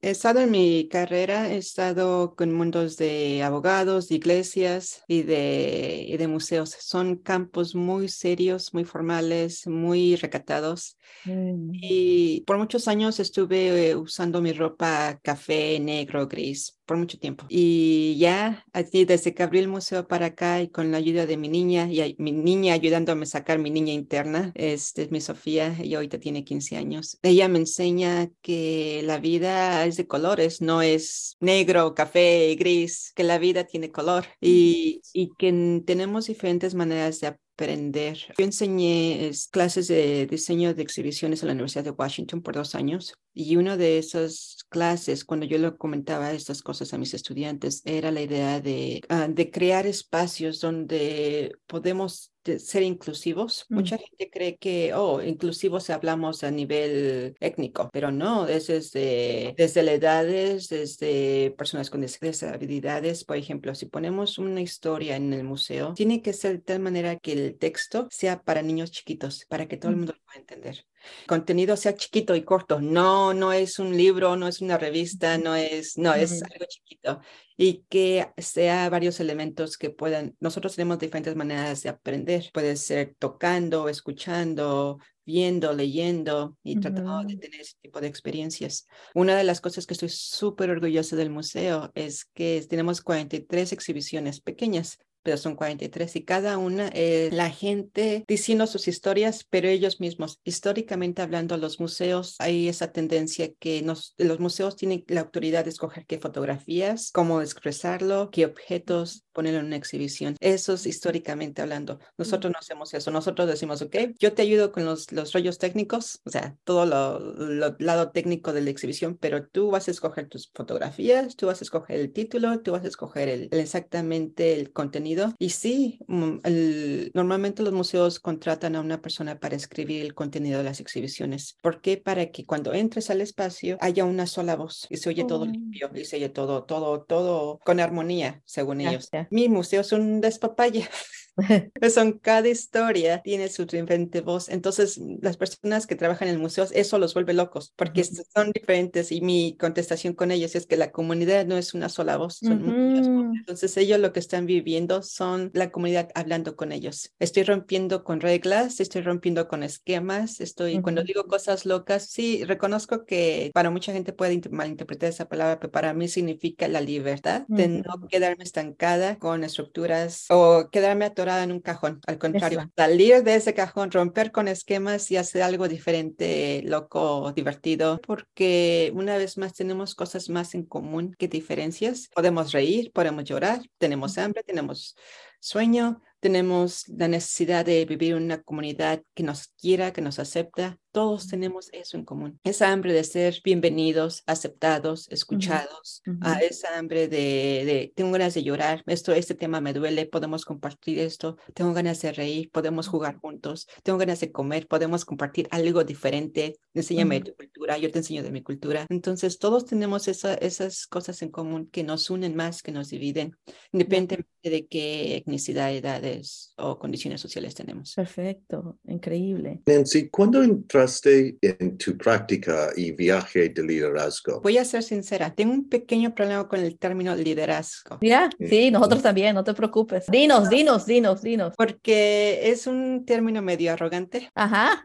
He 0.00 0.10
estado 0.10 0.40
en 0.40 0.50
mi 0.50 0.88
carrera, 0.88 1.50
he 1.52 1.56
estado 1.56 2.34
con 2.34 2.52
mundos 2.52 2.96
de 2.96 3.42
abogados, 3.42 4.08
de 4.08 4.16
iglesias 4.16 5.02
y 5.08 5.22
de, 5.22 6.04
y 6.08 6.16
de 6.16 6.28
museos. 6.28 6.76
Son 6.80 7.16
campos 7.16 7.74
muy 7.74 8.08
serios, 8.08 8.72
muy 8.74 8.84
formales, 8.84 9.66
muy 9.66 10.16
recatados. 10.16 10.96
Mm. 11.24 11.70
Y 11.72 12.42
por 12.46 12.58
muchos 12.58 12.88
años 12.88 13.20
estuve 13.20 13.90
eh, 13.90 13.96
usando 13.96 14.40
mi 14.40 14.52
ropa 14.52 15.18
café, 15.22 15.78
negro, 15.80 16.26
gris 16.26 16.78
por 16.84 16.96
mucho 16.96 17.18
tiempo. 17.18 17.46
Y 17.48 18.16
ya 18.18 18.64
así 18.72 19.04
desde 19.04 19.34
que 19.34 19.42
abrí 19.42 19.58
el 19.58 19.68
museo 19.68 20.06
para 20.06 20.26
acá 20.26 20.60
y 20.62 20.68
con 20.68 20.90
la 20.90 20.98
ayuda 20.98 21.26
de 21.26 21.36
mi 21.36 21.48
niña 21.48 21.90
y 21.90 22.16
mi 22.18 22.32
niña 22.32 22.74
ayudándome 22.74 23.24
a 23.24 23.26
sacar 23.26 23.58
mi 23.58 23.70
niña 23.70 23.92
interna, 23.92 24.52
este 24.54 25.02
es 25.02 25.10
mi 25.10 25.20
Sofía, 25.20 25.76
ella 25.80 25.98
ahorita 25.98 26.18
tiene 26.18 26.44
15 26.44 26.76
años. 26.76 27.18
Ella 27.22 27.48
me 27.48 27.58
enseña 27.58 28.28
que 28.42 29.02
la 29.04 29.18
vida 29.18 29.84
es 29.86 29.96
de 29.96 30.06
colores, 30.06 30.60
no 30.60 30.82
es 30.82 31.36
negro, 31.40 31.94
café, 31.94 32.54
gris, 32.58 33.12
que 33.14 33.24
la 33.24 33.38
vida 33.38 33.64
tiene 33.64 33.90
color 33.90 34.26
y, 34.40 35.00
y 35.12 35.30
que 35.38 35.82
tenemos 35.86 36.26
diferentes 36.26 36.74
maneras 36.74 37.20
de 37.20 37.28
aprender. 37.54 38.18
Yo 38.36 38.44
enseñé 38.44 39.30
clases 39.50 39.88
de 39.88 40.26
diseño 40.26 40.74
de 40.74 40.82
exhibiciones 40.82 41.42
en 41.42 41.48
la 41.48 41.52
Universidad 41.54 41.84
de 41.84 41.90
Washington 41.90 42.42
por 42.42 42.54
dos 42.54 42.74
años 42.74 43.14
y 43.32 43.56
una 43.56 43.76
de 43.76 43.98
esas 43.98 44.58
clases, 44.68 45.24
cuando 45.24 45.46
yo 45.46 45.58
le 45.58 45.76
comentaba 45.76 46.32
estas 46.32 46.62
cosas 46.62 46.92
a 46.92 46.98
mis 46.98 47.14
estudiantes, 47.14 47.82
era 47.84 48.10
la 48.10 48.22
idea 48.22 48.60
de, 48.60 49.02
ah, 49.08 49.28
de 49.28 49.50
crear 49.50 49.86
espacios 49.86 50.60
donde 50.60 51.56
podemos 51.66 52.33
ser 52.58 52.82
inclusivos. 52.82 53.66
Mm. 53.68 53.74
Mucha 53.74 53.98
gente 53.98 54.30
cree 54.30 54.56
que, 54.56 54.92
oh, 54.94 55.22
inclusivos 55.22 55.90
hablamos 55.90 56.44
a 56.44 56.50
nivel 56.50 57.36
étnico, 57.40 57.90
pero 57.92 58.10
no, 58.10 58.46
es 58.46 58.68
desde, 58.68 59.54
desde 59.56 59.82
la 59.82 59.92
edades, 59.92 60.68
desde 60.68 61.54
personas 61.56 61.90
con 61.90 62.00
discapacidades. 62.00 63.24
Por 63.24 63.36
ejemplo, 63.36 63.74
si 63.74 63.86
ponemos 63.86 64.38
una 64.38 64.60
historia 64.60 65.16
en 65.16 65.32
el 65.32 65.44
museo, 65.44 65.94
tiene 65.94 66.22
que 66.22 66.32
ser 66.32 66.52
de 66.52 66.62
tal 66.62 66.80
manera 66.80 67.16
que 67.16 67.32
el 67.32 67.58
texto 67.58 68.08
sea 68.10 68.42
para 68.42 68.62
niños 68.62 68.90
chiquitos, 68.90 69.44
para 69.48 69.66
que 69.66 69.76
todo 69.76 69.90
el 69.90 69.96
Mm. 69.96 69.98
mundo 70.00 70.12
lo 70.14 70.24
pueda 70.24 70.40
entender 70.40 70.84
contenido 71.26 71.76
sea 71.76 71.94
chiquito 71.94 72.34
y 72.34 72.42
corto. 72.42 72.80
No, 72.80 73.34
no 73.34 73.52
es 73.52 73.78
un 73.78 73.96
libro, 73.96 74.36
no 74.36 74.48
es 74.48 74.60
una 74.60 74.78
revista, 74.78 75.38
no 75.38 75.54
es, 75.54 75.98
no, 75.98 76.14
es 76.14 76.42
algo 76.42 76.64
chiquito. 76.66 77.20
Y 77.56 77.84
que 77.88 78.26
sea 78.36 78.90
varios 78.90 79.20
elementos 79.20 79.78
que 79.78 79.90
puedan, 79.90 80.36
nosotros 80.40 80.74
tenemos 80.74 80.98
diferentes 80.98 81.36
maneras 81.36 81.82
de 81.82 81.90
aprender. 81.90 82.50
Puede 82.52 82.76
ser 82.76 83.14
tocando, 83.18 83.88
escuchando, 83.88 84.98
viendo, 85.24 85.72
leyendo 85.72 86.56
y 86.62 86.80
tratando 86.80 87.22
de 87.22 87.36
tener 87.36 87.60
ese 87.60 87.76
tipo 87.80 88.00
de 88.00 88.08
experiencias. 88.08 88.86
Una 89.14 89.36
de 89.36 89.44
las 89.44 89.60
cosas 89.60 89.86
que 89.86 89.94
estoy 89.94 90.08
súper 90.08 90.70
orgullosa 90.70 91.16
del 91.16 91.30
museo 91.30 91.90
es 91.94 92.24
que 92.24 92.64
tenemos 92.68 93.00
43 93.00 93.72
exhibiciones 93.72 94.40
pequeñas, 94.40 94.98
pero 95.24 95.36
son 95.38 95.56
43 95.56 96.16
y 96.16 96.24
cada 96.24 96.58
una 96.58 96.88
es 96.88 97.32
la 97.32 97.50
gente 97.50 98.24
diciendo 98.28 98.66
sus 98.66 98.86
historias, 98.86 99.44
pero 99.48 99.68
ellos 99.68 99.98
mismos. 99.98 100.38
Históricamente 100.44 101.22
hablando, 101.22 101.56
los 101.56 101.80
museos, 101.80 102.36
hay 102.38 102.68
esa 102.68 102.92
tendencia 102.92 103.52
que 103.58 103.82
nos, 103.82 104.14
los 104.18 104.38
museos 104.38 104.76
tienen 104.76 105.04
la 105.08 105.22
autoridad 105.22 105.64
de 105.64 105.70
escoger 105.70 106.06
qué 106.06 106.18
fotografías, 106.18 107.10
cómo 107.12 107.40
expresarlo, 107.40 108.30
qué 108.30 108.44
objetos 108.44 109.24
poner 109.32 109.54
en 109.54 109.66
una 109.66 109.76
exhibición. 109.76 110.36
Eso 110.40 110.74
es 110.74 110.86
históricamente 110.86 111.62
hablando. 111.62 111.98
Nosotros 112.16 112.52
no 112.52 112.58
hacemos 112.58 112.94
eso. 112.94 113.10
Nosotros 113.10 113.48
decimos, 113.48 113.82
ok, 113.82 113.96
yo 114.18 114.32
te 114.34 114.42
ayudo 114.42 114.72
con 114.72 114.84
los, 114.84 115.10
los 115.10 115.32
rollos 115.32 115.58
técnicos, 115.58 116.20
o 116.24 116.30
sea, 116.30 116.56
todo 116.64 116.86
lo, 116.86 117.18
lo 117.18 117.76
lado 117.78 118.10
técnico 118.12 118.52
de 118.52 118.60
la 118.60 118.70
exhibición, 118.70 119.16
pero 119.16 119.46
tú 119.46 119.70
vas 119.70 119.88
a 119.88 119.90
escoger 119.90 120.28
tus 120.28 120.50
fotografías, 120.54 121.34
tú 121.36 121.46
vas 121.46 121.60
a 121.60 121.64
escoger 121.64 121.98
el 121.98 122.12
título, 122.12 122.60
tú 122.60 122.72
vas 122.72 122.84
a 122.84 122.88
escoger 122.88 123.28
el, 123.28 123.48
el 123.50 123.60
exactamente 123.60 124.54
el 124.54 124.72
contenido. 124.72 125.13
Y 125.38 125.50
sí, 125.50 125.98
mm, 126.08 126.38
el- 126.44 127.10
normalmente 127.14 127.62
los 127.62 127.72
museos 127.72 128.18
contratan 128.20 128.76
a 128.76 128.80
una 128.80 129.00
persona 129.00 129.38
para 129.38 129.56
escribir 129.56 130.02
el 130.02 130.14
contenido 130.14 130.58
de 130.58 130.64
las 130.64 130.80
exhibiciones. 130.80 131.56
¿Por 131.62 131.80
qué? 131.80 131.96
Para 131.96 132.30
que 132.30 132.44
cuando 132.44 132.72
entres 132.74 133.10
al 133.10 133.20
espacio 133.20 133.76
haya 133.80 134.04
una 134.04 134.26
sola 134.26 134.56
voz 134.56 134.86
y 134.90 134.96
se 134.96 135.08
oye 135.08 135.24
todo 135.24 135.42
Oh. 135.42 135.46
limpio 135.46 135.90
y 135.94 136.04
se 136.04 136.16
oye 136.16 136.28
todo, 136.28 136.64
todo, 136.64 137.02
todo 137.02 137.58
con 137.64 137.80
armonía, 137.80 138.42
según 138.44 138.80
ellos. 138.80 139.08
Mi 139.30 139.48
museo 139.48 139.80
es 139.82 139.92
un 139.92 140.20
despapalle. 140.20 140.88
Son 141.90 142.18
cada 142.20 142.48
historia 142.48 143.20
tiene 143.22 143.48
su 143.48 143.66
diferente 143.66 144.20
voz. 144.20 144.48
Entonces, 144.48 144.98
las 145.20 145.36
personas 145.36 145.86
que 145.86 145.96
trabajan 145.96 146.28
en 146.28 146.40
museos, 146.40 146.70
eso 146.72 146.98
los 146.98 147.12
vuelve 147.14 147.34
locos, 147.34 147.72
porque 147.76 148.04
Ujú. 148.10 148.24
son 148.32 148.52
diferentes. 148.52 149.10
Y 149.10 149.20
mi 149.20 149.56
contestación 149.58 150.14
con 150.14 150.30
ellos 150.30 150.54
es 150.54 150.66
que 150.66 150.76
la 150.76 150.92
comunidad 150.92 151.44
no 151.46 151.56
es 151.56 151.74
una 151.74 151.88
sola 151.88 152.16
voz, 152.16 152.36
son 152.38 152.62
muchas 152.62 153.10
voces. 153.12 153.30
Ujú. 153.30 153.44
Entonces, 153.46 153.76
ellos 153.76 153.98
lo 153.98 154.12
que 154.12 154.20
están 154.20 154.46
viviendo 154.46 155.02
son 155.02 155.50
la 155.54 155.70
comunidad 155.72 156.08
hablando 156.14 156.54
con 156.56 156.70
ellos. 156.72 157.12
Estoy 157.18 157.42
rompiendo 157.42 158.04
con 158.04 158.20
reglas, 158.20 158.78
estoy 158.80 159.02
rompiendo 159.02 159.48
con 159.48 159.62
esquemas, 159.64 160.40
estoy, 160.40 160.80
cuando 160.80 161.02
Ujú. 161.02 161.04
digo 161.04 161.24
cosas 161.26 161.66
locas, 161.66 162.06
sí, 162.10 162.44
reconozco 162.44 163.04
que 163.06 163.50
para 163.52 163.70
mucha 163.70 163.92
gente 163.92 164.12
puede 164.12 164.34
inter- 164.34 164.52
malinterpretar 164.52 165.08
esa 165.10 165.28
palabra, 165.28 165.58
pero 165.58 165.72
para 165.72 165.92
mí 165.94 166.06
significa 166.08 166.68
la 166.68 166.80
libertad 166.80 167.44
de 167.48 167.68
no 167.68 168.06
quedarme 168.08 168.44
estancada 168.44 169.18
con 169.18 169.42
estructuras 169.44 170.26
o 170.30 170.68
quedarme 170.70 171.04
atorada 171.06 171.23
en 171.28 171.52
un 171.52 171.60
cajón. 171.60 172.00
Al 172.06 172.18
contrario, 172.18 172.60
Eso. 172.60 172.70
salir 172.76 173.22
de 173.22 173.34
ese 173.34 173.54
cajón, 173.54 173.90
romper 173.90 174.30
con 174.32 174.48
esquemas 174.48 175.10
y 175.10 175.16
hacer 175.16 175.42
algo 175.42 175.68
diferente, 175.68 176.62
loco, 176.64 177.32
divertido, 177.32 178.00
porque 178.00 178.92
una 178.94 179.16
vez 179.16 179.38
más 179.38 179.54
tenemos 179.54 179.94
cosas 179.94 180.28
más 180.28 180.54
en 180.54 180.64
común 180.64 181.14
que 181.18 181.28
diferencias. 181.28 182.08
Podemos 182.14 182.52
reír, 182.52 182.92
podemos 182.92 183.24
llorar, 183.24 183.60
tenemos 183.78 184.18
hambre, 184.18 184.42
tenemos 184.42 184.96
sueño, 185.40 186.02
tenemos 186.20 186.88
la 186.88 187.08
necesidad 187.08 187.64
de 187.64 187.84
vivir 187.84 188.14
en 188.14 188.24
una 188.24 188.42
comunidad 188.42 189.02
que 189.14 189.22
nos 189.22 189.48
quiera, 189.48 189.92
que 189.92 190.00
nos 190.00 190.18
acepta. 190.18 190.78
Todos 190.94 191.26
tenemos 191.26 191.70
eso 191.72 191.96
en 191.96 192.04
común. 192.04 192.38
Esa 192.44 192.70
hambre 192.70 192.92
de 192.92 193.02
ser 193.02 193.40
bienvenidos, 193.42 194.22
aceptados, 194.26 195.08
escuchados. 195.10 196.02
a 196.20 196.34
Ujú. 196.34 196.40
esa 196.48 196.78
hambre 196.78 197.08
de, 197.08 197.64
de, 197.66 197.92
tengo 197.96 198.12
ganas 198.12 198.32
de 198.34 198.44
llorar, 198.44 198.84
esto, 198.86 199.12
este 199.12 199.34
tema 199.34 199.60
me 199.60 199.72
duele, 199.72 200.06
podemos 200.06 200.44
compartir 200.44 201.00
esto. 201.00 201.36
Tengo 201.52 201.72
ganas 201.74 202.00
de 202.00 202.12
reír, 202.12 202.48
podemos 202.52 202.86
jugar 202.86 203.16
juntos. 203.18 203.66
Tengo 203.82 203.98
ganas 203.98 204.20
de 204.20 204.30
comer, 204.30 204.68
podemos 204.68 205.04
compartir 205.04 205.48
algo 205.50 205.82
diferente. 205.82 206.60
Enséñame 206.74 207.16
de 207.16 207.22
Ujú. 207.22 207.30
tu 207.32 207.36
cultura, 207.38 207.76
yo 207.76 207.90
te 207.90 207.98
enseño 207.98 208.22
de 208.22 208.30
mi 208.30 208.42
cultura. 208.44 208.86
Entonces, 208.88 209.40
todos 209.40 209.64
tenemos 209.64 210.06
esa, 210.06 210.34
esas 210.34 210.86
cosas 210.86 211.20
en 211.22 211.30
común 211.30 211.66
que 211.72 211.82
nos 211.82 212.08
unen 212.08 212.36
más, 212.36 212.62
que 212.62 212.70
nos 212.70 212.90
dividen, 212.90 213.36
independientemente 213.72 214.30
de 214.44 214.66
qué 214.68 215.16
etnicidad, 215.16 215.74
edades 215.74 216.54
o 216.56 216.78
condiciones 216.78 217.20
sociales 217.20 217.56
tenemos. 217.56 217.94
Perfecto, 217.96 218.78
increíble. 218.86 219.60
Nancy, 219.66 220.08
¿cuándo 220.08 220.44
entraste 220.84 221.36
en 221.40 221.78
tu 221.78 221.96
práctica 221.96 222.68
y 222.76 222.92
viaje 222.92 223.48
de 223.48 223.62
liderazgo? 223.62 224.40
Voy 224.42 224.58
a 224.58 224.64
ser 224.64 224.82
sincera, 224.82 225.34
tengo 225.34 225.52
un 225.52 225.68
pequeño 225.68 226.14
problema 226.14 226.46
con 226.46 226.60
el 226.60 226.78
término 226.78 227.14
liderazgo. 227.14 227.98
Ya, 228.00 228.28
Mm. 228.38 228.46
sí, 228.48 228.70
nosotros 228.70 229.02
también, 229.02 229.34
no 229.34 229.44
te 229.44 229.54
preocupes. 229.54 230.06
Dinos, 230.08 230.48
dinos, 230.50 230.86
dinos, 230.86 231.22
dinos. 231.22 231.54
Porque 231.56 232.40
es 232.50 232.66
un 232.66 233.04
término 233.06 233.40
medio 233.42 233.72
arrogante. 233.72 234.30
Ajá. 234.34 234.82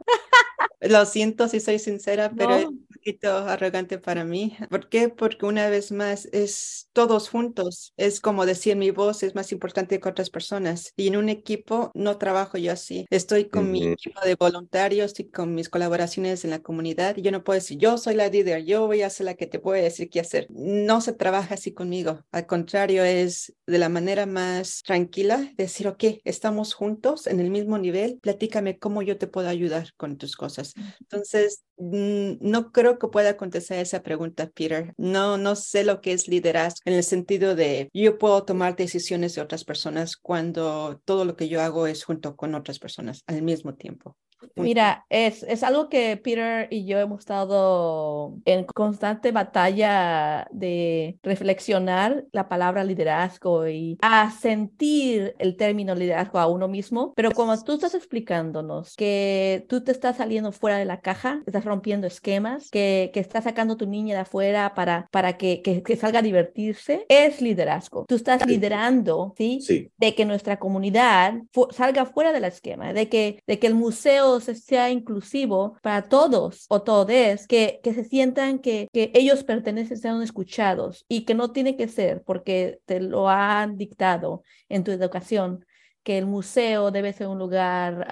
Lo 0.81 1.05
siento 1.05 1.47
si 1.49 1.59
soy 1.59 1.79
sincera, 1.79 2.31
pero 2.35 2.57
No. 2.59 2.73
Poquito 2.99 3.37
arrogante 3.37 3.97
para 3.97 4.23
mí. 4.23 4.55
¿Por 4.69 4.89
qué? 4.89 5.09
Porque 5.09 5.45
una 5.45 5.69
vez 5.69 5.91
más 5.91 6.27
es 6.31 6.89
todos 6.93 7.29
juntos. 7.29 7.93
Es 7.97 8.19
como 8.19 8.45
decir 8.45 8.75
mi 8.75 8.91
voz 8.91 9.23
es 9.23 9.35
más 9.35 9.51
importante 9.51 9.99
que 9.99 10.09
otras 10.09 10.29
personas. 10.29 10.93
Y 10.95 11.07
en 11.07 11.17
un 11.17 11.29
equipo 11.29 11.91
no 11.95 12.17
trabajo 12.17 12.57
yo 12.57 12.71
así. 12.71 13.05
Estoy 13.09 13.49
con 13.49 13.71
mi 13.71 13.87
equipo 13.87 14.19
de 14.21 14.35
voluntarios 14.35 15.19
y 15.19 15.29
con 15.29 15.55
mis 15.55 15.69
colaboraciones 15.69 16.43
en 16.43 16.51
la 16.51 16.59
comunidad. 16.59 17.17
Y 17.17 17.21
yo 17.21 17.31
no 17.31 17.43
puedo 17.43 17.55
decir, 17.55 17.77
yo 17.77 17.97
soy 17.97 18.15
la 18.15 18.27
líder, 18.27 18.65
yo 18.65 18.87
voy 18.87 19.01
a 19.01 19.09
ser 19.09 19.25
la 19.25 19.35
que 19.35 19.47
te 19.47 19.59
puede 19.59 19.81
decir 19.81 20.09
qué 20.09 20.19
hacer. 20.19 20.47
No 20.49 21.01
se 21.01 21.13
trabaja 21.13 21.55
así 21.55 21.73
conmigo. 21.73 22.25
Al 22.31 22.45
contrario, 22.45 23.03
es 23.03 23.53
de 23.69 23.77
la 23.77 23.89
manera 23.89 24.25
más 24.25 24.81
tranquila 24.83 25.51
decir, 25.55 25.87
ok, 25.87 26.03
estamos 26.23 26.73
juntos 26.73 27.27
en 27.27 27.39
el 27.39 27.49
mismo 27.49 27.77
nivel. 27.77 28.19
Platícame 28.21 28.79
cómo 28.79 29.01
yo 29.01 29.17
te 29.17 29.27
puedo 29.27 29.47
ayudar 29.47 29.93
con 29.95 30.17
tus 30.17 30.35
cosas. 30.35 30.73
Entonces, 30.99 31.63
no 31.77 32.71
creo 32.71 32.99
que 32.99 33.07
pueda 33.07 33.37
contestar 33.37 33.79
esa 33.79 34.01
pregunta, 34.03 34.49
Peter. 34.49 34.93
No, 34.97 35.37
no 35.37 35.55
sé 35.55 35.83
lo 35.83 36.01
que 36.01 36.13
es 36.13 36.27
liderazgo 36.27 36.79
en 36.85 36.93
el 36.93 37.03
sentido 37.03 37.55
de 37.55 37.89
yo 37.93 38.17
puedo 38.17 38.43
tomar 38.43 38.75
decisiones 38.75 39.35
de 39.35 39.41
otras 39.41 39.63
personas 39.63 40.17
cuando 40.17 41.01
todo 41.05 41.25
lo 41.25 41.35
que 41.35 41.47
yo 41.47 41.61
hago 41.61 41.87
es 41.87 42.03
junto 42.03 42.35
con 42.35 42.55
otras 42.55 42.79
personas 42.79 43.23
al 43.27 43.41
mismo 43.41 43.75
tiempo. 43.75 44.17
Mira, 44.55 45.05
es, 45.09 45.43
es 45.43 45.63
algo 45.63 45.89
que 45.89 46.17
Peter 46.17 46.67
y 46.71 46.85
yo 46.85 46.99
hemos 46.99 47.19
estado 47.19 48.35
en 48.45 48.65
constante 48.65 49.31
batalla 49.31 50.47
de 50.51 51.17
reflexionar 51.23 52.25
la 52.31 52.47
palabra 52.49 52.83
liderazgo 52.83 53.67
y 53.67 53.97
a 54.01 54.31
sentir 54.31 55.35
el 55.39 55.55
término 55.55 55.95
liderazgo 55.95 56.39
a 56.39 56.47
uno 56.47 56.67
mismo, 56.67 57.13
pero 57.15 57.31
como 57.31 57.61
tú 57.63 57.73
estás 57.73 57.95
explicándonos 57.95 58.95
que 58.95 59.65
tú 59.67 59.81
te 59.83 59.91
estás 59.91 60.17
saliendo 60.17 60.51
fuera 60.51 60.77
de 60.77 60.85
la 60.85 61.01
caja, 61.01 61.41
estás 61.45 61.65
rompiendo 61.65 62.07
esquemas, 62.07 62.69
que, 62.69 63.11
que 63.13 63.19
estás 63.19 63.43
sacando 63.45 63.73
a 63.73 63.77
tu 63.77 63.87
niña 63.87 64.15
de 64.15 64.21
afuera 64.21 64.73
para, 64.75 65.07
para 65.11 65.37
que, 65.37 65.61
que, 65.61 65.81
que 65.83 65.95
salga 65.95 66.19
a 66.19 66.21
divertirse, 66.21 67.05
es 67.09 67.41
liderazgo. 67.41 68.05
Tú 68.07 68.15
estás 68.15 68.45
liderando, 68.45 69.33
¿sí? 69.37 69.59
Sí, 69.61 69.91
De 69.97 70.15
que 70.15 70.25
nuestra 70.25 70.59
comunidad 70.59 71.33
fu- 71.51 71.67
salga 71.71 72.05
fuera 72.05 72.31
del 72.31 72.43
esquema, 72.45 72.93
de 72.93 73.09
que, 73.09 73.41
de 73.47 73.59
que 73.59 73.67
el 73.67 73.75
museo 73.75 74.28
se- 74.39 74.55
sea 74.55 74.89
inclusivo 74.91 75.77
para 75.81 76.03
todos 76.09 76.65
o 76.69 76.81
todes, 76.83 77.47
que, 77.47 77.79
que 77.83 77.93
se 77.93 78.03
sientan 78.03 78.59
que, 78.59 78.87
que 78.93 79.11
ellos 79.13 79.43
pertenecen, 79.43 79.97
sean 79.97 80.21
escuchados 80.21 81.05
y 81.07 81.25
que 81.25 81.33
no 81.35 81.51
tiene 81.51 81.75
que 81.77 81.87
ser 81.87 82.23
porque 82.23 82.79
te 82.85 82.99
lo 83.01 83.29
han 83.29 83.77
dictado 83.77 84.43
en 84.69 84.83
tu 84.83 84.91
educación 84.91 85.65
que 86.03 86.17
el 86.17 86.25
museo 86.25 86.91
debe 86.91 87.13
ser 87.13 87.27
un 87.27 87.37
lugar, 87.39 88.07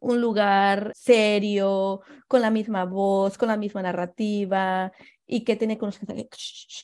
un 0.00 0.20
lugar 0.20 0.92
serio, 0.94 2.00
con 2.28 2.42
la 2.42 2.50
misma 2.50 2.84
voz, 2.84 3.38
con 3.38 3.48
la 3.48 3.56
misma 3.56 3.82
narrativa, 3.82 4.92
y 5.26 5.44
que 5.44 5.56
tiene 5.56 5.78
que 5.78 5.86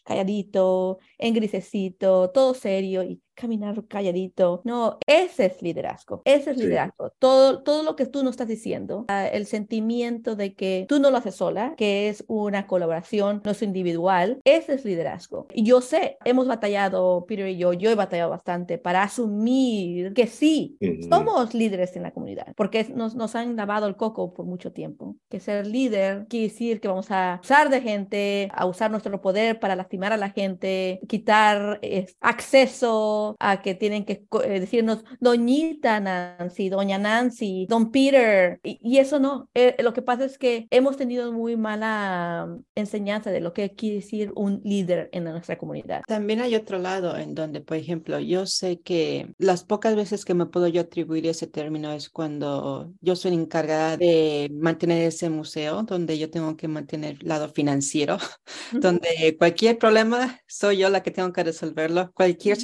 calladito, 0.05 0.99
en 1.19 1.35
grisecito, 1.35 2.31
todo 2.31 2.55
serio 2.55 3.03
y 3.03 3.21
caminar 3.37 3.87
calladito. 3.87 4.63
No, 4.65 4.99
ese 5.07 5.47
es 5.47 5.63
liderazgo, 5.63 6.23
ese 6.25 6.51
es 6.53 6.57
Sí. 6.57 6.65
liderazgo. 6.65 7.11
Todo, 7.19 7.63
todo 7.63 7.83
lo 7.85 7.95
que 7.95 8.07
tú 8.07 8.25
nos 8.25 8.33
estás 8.33 8.49
diciendo, 8.49 9.05
ah, 9.09 9.27
el 9.29 9.47
sentimiento 9.47 10.35
de 10.35 10.55
que 10.55 10.87
tú 10.89 10.99
no 10.99 11.11
lo 11.11 11.19
haces 11.19 11.37
sola, 11.37 11.75
que 11.77 12.09
es 12.09 12.25
una 12.27 12.67
colaboración, 12.67 13.43
no 13.45 13.51
es 13.53 13.63
individual, 13.63 14.41
ese 14.45 14.75
es 14.75 14.85
liderazgo. 14.85 15.47
Y 15.53 15.63
yo 15.65 15.81
sé, 15.81 16.17
hemos 16.25 16.47
batallado, 16.49 17.25
Peter 17.27 17.47
y 17.49 17.57
yo, 17.59 17.73
yo 17.75 17.91
he 17.91 17.95
batallado 17.95 18.31
bastante 18.31 18.79
para 18.79 19.03
asumir 19.03 20.15
que 20.15 20.27
sí, 20.27 20.77
Ujú. 20.81 21.09
somos 21.09 21.55
líderes 21.55 21.95
en 21.97 22.03
la 22.03 22.13
comunidad, 22.13 22.53
porque 22.57 22.85
nos, 22.95 23.15
nos 23.15 23.35
han 23.37 23.55
lavado 23.57 23.87
el 23.87 23.97
coco 23.97 24.33
por 24.33 24.47
mucho 24.47 24.73
tiempo. 24.73 25.17
Que 25.29 25.41
ser 25.41 25.67
líder 25.67 26.27
quiere 26.29 26.49
decir 26.49 26.81
que 26.81 26.89
vamos 26.89 27.11
a 27.11 27.41
usar 27.43 27.69
de 27.71 27.81
gente, 27.81 28.49
a 28.55 28.65
usar 28.67 28.91
nuestro 28.91 29.21
poder 29.21 29.61
para 29.61 29.77
lastimar 29.77 30.13
a 30.13 30.17
la 30.17 30.31
gente, 30.31 31.01
quitar 31.09 31.79
eh, 31.83 32.07
acceso 32.21 33.26
a 33.41 33.63
que 33.63 33.75
tienen 33.75 34.05
que 34.05 34.25
eh, 34.45 34.61
decirnos 34.61 35.05
doñita 35.21 35.99
Nancy, 36.01 36.69
doña 36.69 36.99
Nancy, 36.99 37.67
don 37.69 37.91
Peter, 37.91 38.61
y, 38.63 38.79
y 38.83 38.99
eso 38.99 39.19
no. 39.19 39.49
Eh, 39.55 39.75
lo 39.83 39.93
que 39.93 40.03
pasa 40.03 40.25
es 40.25 40.39
que 40.39 40.67
hemos 40.71 40.97
tenido 40.97 41.33
muy 41.33 41.57
mala 41.57 42.47
mm, 42.49 42.65
enseñanza 42.75 43.31
de 43.31 43.41
lo 43.41 43.53
que 43.53 43.75
quiere 43.75 43.97
decir 43.97 44.33
un 44.35 44.61
líder 44.65 45.09
en 45.13 45.25
nuestra 45.25 45.59
comunidad. 45.59 46.03
También 46.07 46.41
hay 46.41 46.55
otro 46.55 46.79
lado 46.79 47.17
en 47.17 47.35
donde, 47.35 47.61
por 47.61 47.77
ejemplo, 47.77 48.19
yo 48.19 48.47
sé 48.47 48.81
que 48.81 49.35
las 49.39 49.65
pocas 49.65 49.97
veces 49.97 50.25
que 50.25 50.35
me 50.35 50.47
puedo 50.47 50.69
yo 50.69 50.83
atribuir 50.83 51.27
ese 51.27 51.47
término 51.47 51.93
es 51.93 52.11
cuando 52.11 52.93
yo 53.01 53.17
soy 53.17 53.35
encargada 53.35 53.97
de 53.97 54.51
mantener 54.53 55.03
ese 55.03 55.31
museo, 55.31 55.83
donde 55.83 56.19
yo 56.19 56.31
tengo 56.31 56.57
que 56.57 56.69
mantener 56.69 57.17
el 57.21 57.29
lado 57.29 57.49
financiero, 57.49 58.19
donde 58.73 59.37
cualquier 59.39 59.79
problema 59.79 60.41
soy 60.47 60.79
yo 60.79 60.91
la 60.91 61.03
que 61.03 61.11
tengo 61.11 61.33
que 61.33 61.45
resolverlo. 61.45 62.13
Cualquier 62.13 62.57
Ujú. 62.57 62.61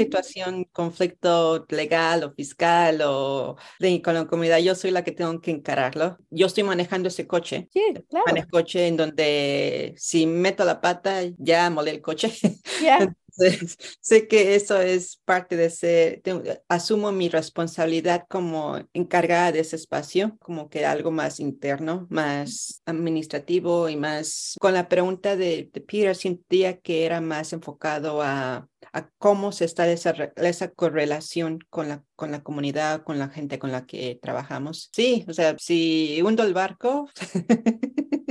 Situación, 0.52 0.64
conflicto 0.72 1.66
legal 1.68 2.24
o 2.24 2.32
fiscal 2.32 3.00
o 3.02 3.56
de, 3.78 4.02
con 4.02 4.14
la 4.14 4.26
comunidad, 4.26 4.58
yo 4.58 4.74
soy 4.74 4.90
la 4.90 5.04
que 5.04 5.12
tengo 5.12 5.40
que 5.40 5.50
encararlo. 5.50 6.18
Yo 6.30 6.46
estoy 6.46 6.64
manejando 6.64 7.08
ese 7.08 7.26
coche. 7.26 7.68
Sí, 7.72 7.82
claro. 8.08 8.26
Manejo 8.26 8.48
coche 8.50 8.86
en 8.86 8.96
donde 8.96 9.94
si 9.96 10.26
meto 10.26 10.64
la 10.64 10.80
pata 10.80 11.22
ya 11.38 11.70
molé 11.70 11.92
el 11.92 12.02
coche. 12.02 12.32
Ya. 12.82 12.98
Sé 14.00 14.28
que 14.28 14.54
eso 14.54 14.80
es 14.80 15.20
parte 15.24 15.56
de 15.56 15.70
ser, 15.70 16.22
asumo 16.68 17.12
mi 17.12 17.28
responsabilidad 17.28 18.26
como 18.28 18.78
encargada 18.92 19.52
de 19.52 19.60
ese 19.60 19.76
espacio, 19.76 20.36
como 20.40 20.68
que 20.68 20.84
algo 20.84 21.10
más 21.10 21.40
interno, 21.40 22.06
más 22.10 22.82
administrativo 22.84 23.88
y 23.88 23.96
más, 23.96 24.56
con 24.60 24.74
la 24.74 24.88
pregunta 24.88 25.36
de, 25.36 25.70
Peter, 25.72 26.14
sentía 26.14 26.78
que 26.78 27.04
era 27.06 27.20
más 27.20 27.52
enfocado 27.52 28.22
a, 28.22 28.68
a 28.92 29.08
cómo 29.18 29.52
se 29.52 29.64
está 29.64 29.90
esa, 29.90 30.14
esa 30.36 30.70
correlación 30.70 31.60
con 31.70 31.88
la, 31.88 32.04
con 32.16 32.30
la 32.30 32.42
comunidad, 32.42 33.02
con 33.02 33.18
la 33.18 33.28
gente 33.28 33.58
con 33.58 33.72
la 33.72 33.86
que 33.86 34.18
trabajamos. 34.20 34.90
Sí, 34.92 35.24
o 35.28 35.32
sea, 35.32 35.56
si 35.58 36.20
hundo 36.22 36.42
el 36.42 36.54
barco, 36.54 37.08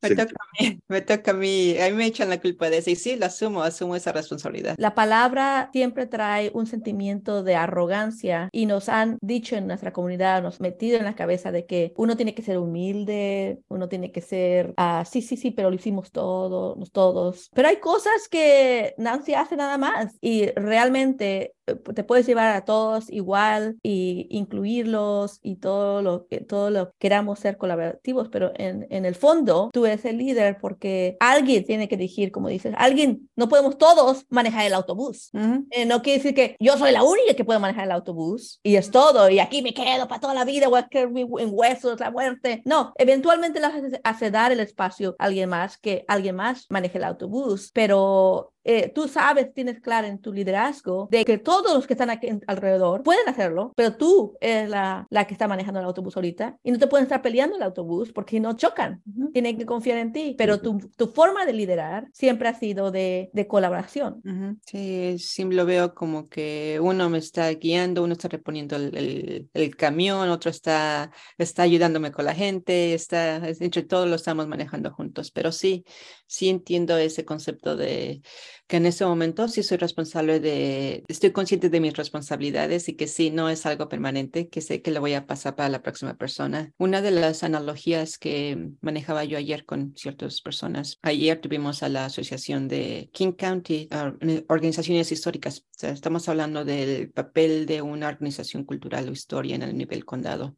me 0.00 0.08
Sí. 0.08 0.16
toca 0.16 0.34
a 0.38 0.62
mí, 0.62 0.78
me 0.88 1.00
toca 1.00 1.30
a 1.30 1.34
mí, 1.34 1.76
a 1.78 1.88
mí 1.90 1.92
me 1.96 2.06
echan 2.06 2.28
la 2.28 2.40
culpa 2.40 2.68
de 2.70 2.78
eso 2.78 2.90
y 2.90 2.96
sí, 2.96 3.16
lo 3.16 3.26
asumo, 3.26 3.62
asumo 3.62 3.96
esa 3.96 4.12
responsabilidad. 4.12 4.74
La 4.78 4.94
palabra 4.94 5.70
siempre 5.72 6.06
trae 6.06 6.50
un 6.54 6.66
sentimiento 6.66 7.42
de 7.42 7.54
arrogancia 7.54 8.48
y 8.52 8.66
nos 8.66 8.88
han 8.88 9.18
dicho 9.22 9.56
en 9.56 9.66
nuestra 9.66 9.92
comunidad, 9.92 10.42
nos 10.42 10.60
metido 10.60 10.98
en 10.98 11.04
la 11.04 11.14
cabeza 11.14 11.52
de 11.52 11.66
que 11.66 11.92
uno 11.96 12.16
tiene 12.16 12.34
que 12.34 12.42
ser 12.42 12.58
humilde, 12.58 13.60
uno 13.68 13.88
tiene 13.88 14.12
que 14.12 14.20
ser, 14.20 14.74
ah, 14.76 15.04
sí, 15.08 15.22
sí, 15.22 15.36
sí, 15.36 15.50
pero 15.50 15.70
lo 15.70 15.76
hicimos 15.76 16.10
todos, 16.12 16.90
todos. 16.92 17.48
Pero 17.54 17.68
hay 17.68 17.76
cosas 17.76 18.28
que 18.30 18.94
Nancy 18.98 19.34
hace 19.34 19.56
nada 19.56 19.78
más 19.78 20.16
y 20.20 20.46
realmente 20.56 21.54
te 21.76 22.04
puedes 22.04 22.26
llevar 22.26 22.54
a 22.56 22.64
todos 22.64 23.10
igual 23.10 23.76
y 23.82 24.26
incluirlos 24.30 25.38
y 25.42 25.56
todo 25.56 26.02
lo 26.02 26.26
que 26.26 26.40
todo 26.40 26.70
lo 26.70 26.92
queramos 26.98 27.38
ser 27.38 27.56
colaborativos, 27.56 28.28
pero 28.28 28.52
en, 28.56 28.86
en 28.90 29.04
el 29.04 29.14
fondo 29.14 29.70
tú 29.72 29.86
eres 29.86 30.04
el 30.04 30.18
líder 30.18 30.58
porque 30.60 31.16
alguien 31.20 31.64
tiene 31.64 31.88
que 31.88 31.96
dirigir, 31.96 32.30
como 32.32 32.48
dices, 32.48 32.74
alguien, 32.78 33.28
no 33.36 33.48
podemos 33.48 33.78
todos 33.78 34.24
manejar 34.30 34.66
el 34.66 34.74
autobús. 34.74 35.30
Ujú. 35.32 35.66
Eh, 35.70 35.86
no 35.86 36.02
quiere 36.02 36.18
decir 36.18 36.34
que 36.34 36.56
yo 36.60 36.76
soy 36.78 36.92
la 36.92 37.02
única 37.02 37.34
que 37.34 37.44
puede 37.44 37.58
manejar 37.58 37.84
el 37.84 37.92
autobús 37.92 38.60
y 38.62 38.76
es 38.76 38.90
todo, 38.90 39.28
y 39.30 39.38
aquí 39.38 39.62
me 39.62 39.74
quedo 39.74 40.08
para 40.08 40.20
toda 40.20 40.34
la 40.34 40.44
vida, 40.44 40.68
voy 40.68 40.80
a 40.80 40.88
quedar 40.88 41.10
mi- 41.10 41.22
en 41.22 41.50
huesos, 41.52 42.00
la 42.00 42.10
muerte. 42.10 42.62
No, 42.64 42.92
eventualmente 42.96 43.60
le 43.60 43.66
hace, 43.66 44.00
hace 44.04 44.30
dar 44.30 44.52
el 44.52 44.60
espacio 44.60 45.16
a 45.18 45.24
alguien 45.24 45.48
más, 45.48 45.78
que 45.78 46.04
alguien 46.08 46.36
más 46.36 46.66
maneje 46.70 46.98
el 46.98 47.04
autobús, 47.04 47.70
pero 47.72 48.52
eh, 48.64 48.90
tú 48.94 49.08
sabes, 49.08 49.52
tienes 49.52 49.80
claro 49.80 50.06
en 50.06 50.18
tu 50.20 50.32
liderazgo 50.32 51.08
de 51.10 51.24
que 51.24 51.38
todos 51.38 51.74
los 51.74 51.86
que 51.86 51.94
están 51.94 52.10
aquí 52.10 52.28
alrededor 52.46 53.02
pueden 53.02 53.28
hacerlo, 53.28 53.72
pero 53.76 53.96
tú 53.96 54.36
eres 54.40 54.68
la, 54.68 55.06
la 55.10 55.26
que 55.26 55.34
está 55.34 55.48
manejando 55.48 55.80
el 55.80 55.86
autobús 55.86 56.16
ahorita 56.16 56.58
y 56.62 56.70
no 56.72 56.78
te 56.78 56.86
pueden 56.86 57.04
estar 57.04 57.22
peleando 57.22 57.56
el 57.56 57.62
autobús 57.62 58.12
porque 58.12 58.40
no 58.40 58.54
chocan. 58.56 59.02
Tienen 59.32 59.58
que 59.58 59.66
confiar 59.66 59.98
en 59.98 60.12
ti, 60.12 60.34
pero 60.38 60.60
tu, 60.60 60.78
tu 60.96 61.06
forma 61.08 61.44
de 61.46 61.52
liderar 61.52 62.08
siempre 62.12 62.48
ha 62.48 62.54
sido 62.54 62.90
de, 62.90 63.30
de 63.32 63.46
colaboración. 63.46 64.20
Ujú, 64.24 64.58
Sí, 64.66 65.16
sí 65.18 65.44
lo 65.44 65.66
veo 65.66 65.94
como 65.94 66.28
que 66.28 66.78
uno 66.80 67.08
me 67.10 67.18
está 67.18 67.50
guiando, 67.50 68.02
uno 68.04 68.12
está 68.14 68.28
reponiendo 68.28 68.76
el, 68.76 68.96
el- 68.96 69.50
el 69.54 69.76
camión, 69.76 70.28
otro 70.30 70.50
está, 70.50 71.10
está 71.38 71.62
ayudándome 71.62 72.12
con 72.12 72.24
la 72.24 72.34
gente, 72.34 72.94
está, 72.94 73.36
es- 73.48 73.60
entre 73.60 73.82
todos 73.82 74.08
lo 74.08 74.14
estamos 74.16 74.46
manejando 74.48 74.92
juntos, 74.92 75.30
pero 75.30 75.52
sí, 75.52 75.84
sí 76.26 76.48
entiendo 76.48 76.96
ese 76.96 77.24
concepto 77.24 77.76
de 77.76 78.22
que 78.66 78.76
en 78.78 78.86
ese 78.86 79.04
momento 79.04 79.48
sí 79.48 79.62
soy 79.62 79.76
responsable 79.76 80.40
de, 80.40 81.04
estoy 81.08 81.32
consciente 81.32 81.68
de 81.68 81.80
mis 81.80 81.94
responsabilidades 81.94 82.88
y 82.88 82.94
que 82.94 83.06
sí, 83.06 83.30
no 83.30 83.48
es 83.48 83.66
algo 83.66 83.88
permanente, 83.88 84.48
que 84.48 84.60
sé 84.60 84.82
que 84.82 84.90
lo 84.90 85.00
voy 85.00 85.14
a 85.14 85.26
pasar 85.26 85.56
para 85.56 85.68
la 85.68 85.82
próxima 85.82 86.14
persona. 86.14 86.72
Una 86.78 87.02
de 87.02 87.10
las 87.10 87.42
analogías 87.42 88.18
que 88.18 88.70
manejaba 88.80 89.24
yo 89.24 89.38
ayer 89.38 89.64
con 89.64 89.94
ciertas 89.96 90.40
personas, 90.40 90.98
ayer 91.02 91.40
tuvimos 91.40 91.82
a 91.82 91.88
la 91.88 92.06
Asociación 92.06 92.68
de 92.68 93.10
King 93.12 93.32
County, 93.32 93.88
ah, 93.90 94.14
Organizaciones 94.48 95.12
Históricas. 95.12 95.66
Estamos 95.80 96.28
hablando 96.28 96.64
del 96.64 97.10
papel 97.10 97.66
de 97.66 97.82
una 97.82 98.08
organización 98.08 98.64
cultural 98.64 99.08
o 99.08 99.12
historia 99.12 99.54
en 99.54 99.62
el 99.62 99.76
nivel 99.76 100.04
condado. 100.04 100.56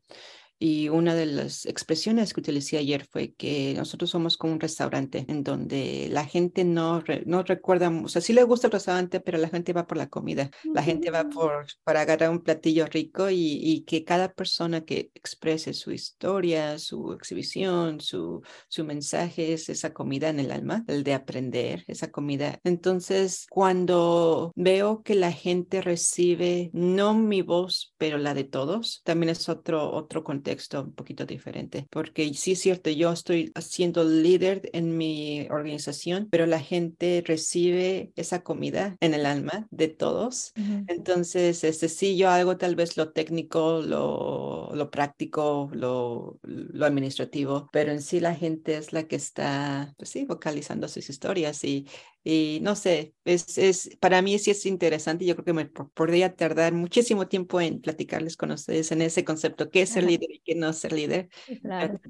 Y 0.58 0.88
una 0.88 1.14
de 1.14 1.26
las 1.26 1.66
expresiones 1.66 2.32
que 2.32 2.40
utilicé 2.40 2.78
ayer 2.78 3.04
fue 3.10 3.34
que 3.34 3.74
nosotros 3.76 4.10
somos 4.10 4.36
como 4.38 4.52
un 4.54 4.60
restaurante 4.60 5.24
en 5.28 5.42
donde 5.42 6.08
la 6.10 6.24
gente 6.24 6.64
no, 6.64 7.00
re- 7.00 7.24
no 7.26 7.42
recuerda, 7.42 7.90
o 7.90 8.08
sea, 8.08 8.22
sí 8.22 8.32
le 8.32 8.44
gusta 8.44 8.68
el 8.68 8.72
restaurante, 8.72 9.20
pero 9.20 9.36
la 9.38 9.48
gente 9.48 9.72
va 9.72 9.86
por 9.86 9.98
la 9.98 10.08
comida. 10.08 10.50
La 10.72 10.82
gente 10.82 11.10
va 11.10 11.28
por, 11.28 11.66
para 11.82 12.02
agarrar 12.02 12.30
un 12.30 12.40
platillo 12.42 12.86
rico 12.86 13.30
y, 13.30 13.58
y 13.62 13.82
que 13.82 14.04
cada 14.04 14.32
persona 14.32 14.82
que 14.84 15.10
exprese 15.14 15.74
su 15.74 15.90
historia, 15.90 16.78
su 16.78 17.12
exhibición, 17.12 18.00
su, 18.00 18.40
su 18.68 18.84
mensaje 18.84 19.52
es 19.52 19.68
esa 19.68 19.92
comida 19.92 20.28
en 20.28 20.40
el 20.40 20.50
alma, 20.52 20.84
el 20.86 21.02
de 21.04 21.14
aprender, 21.14 21.84
esa 21.88 22.10
comida. 22.10 22.60
Entonces, 22.64 23.46
cuando 23.50 24.52
veo 24.54 25.02
que 25.02 25.14
la 25.16 25.32
gente 25.32 25.82
recibe 25.82 26.70
no 26.72 27.14
mi 27.14 27.42
voz, 27.42 27.92
pero 27.98 28.18
la 28.18 28.34
de 28.34 28.44
todos, 28.44 29.02
también 29.04 29.30
es 29.30 29.48
otro, 29.48 29.92
otro 29.92 30.22
contexto 30.22 30.43
contexto 30.44 30.82
un 30.82 30.92
poquito 30.92 31.24
diferente, 31.24 31.86
porque 31.90 32.34
sí 32.34 32.52
es 32.52 32.60
cierto, 32.60 32.90
yo 32.90 33.10
estoy 33.10 33.50
siendo 33.60 34.04
líder 34.04 34.68
en 34.74 34.96
mi 34.96 35.46
organización, 35.50 36.28
pero 36.30 36.44
la 36.44 36.60
gente 36.60 37.22
recibe 37.26 38.12
esa 38.14 38.42
comida 38.42 38.96
en 39.00 39.14
el 39.14 39.24
alma 39.24 39.66
de 39.70 39.88
todos. 39.88 40.52
Entonces, 40.86 41.64
este, 41.64 41.88
sí, 41.88 42.18
yo 42.18 42.28
hago 42.28 42.58
tal 42.58 42.76
vez 42.76 42.98
lo 42.98 43.12
técnico, 43.12 43.80
lo, 43.80 44.70
lo 44.74 44.90
práctico, 44.90 45.70
lo, 45.72 46.38
lo 46.42 46.84
administrativo, 46.84 47.70
pero 47.72 47.90
en 47.90 48.02
sí 48.02 48.20
la 48.20 48.34
gente 48.34 48.76
es 48.76 48.92
la 48.92 49.04
que 49.04 49.16
está, 49.16 49.94
pues 49.96 50.10
sí, 50.10 50.26
vocalizando 50.26 50.88
sus 50.88 51.08
historias 51.08 51.64
y 51.64 51.86
y 52.24 52.58
no 52.62 52.74
sé, 52.74 53.12
es, 53.26 53.58
es, 53.58 53.96
para 54.00 54.22
mí 54.22 54.38
sí 54.38 54.50
es 54.50 54.64
interesante. 54.64 55.26
Yo 55.26 55.34
creo 55.34 55.44
que 55.44 55.52
me 55.52 55.66
podría 55.66 56.34
tardar 56.34 56.72
muchísimo 56.72 57.28
tiempo 57.28 57.60
en 57.60 57.82
platicarles 57.82 58.36
con 58.36 58.50
ustedes 58.50 58.90
en 58.92 59.02
ese 59.02 59.24
concepto, 59.24 59.70
qué 59.70 59.82
es 59.82 59.90
ser 59.90 60.04
líder 60.04 60.30
y 60.30 60.40
qué 60.40 60.54
no 60.54 60.70
es 60.70 60.78
ser 60.78 60.92
líder. 60.92 61.28
Claro. 61.60 62.00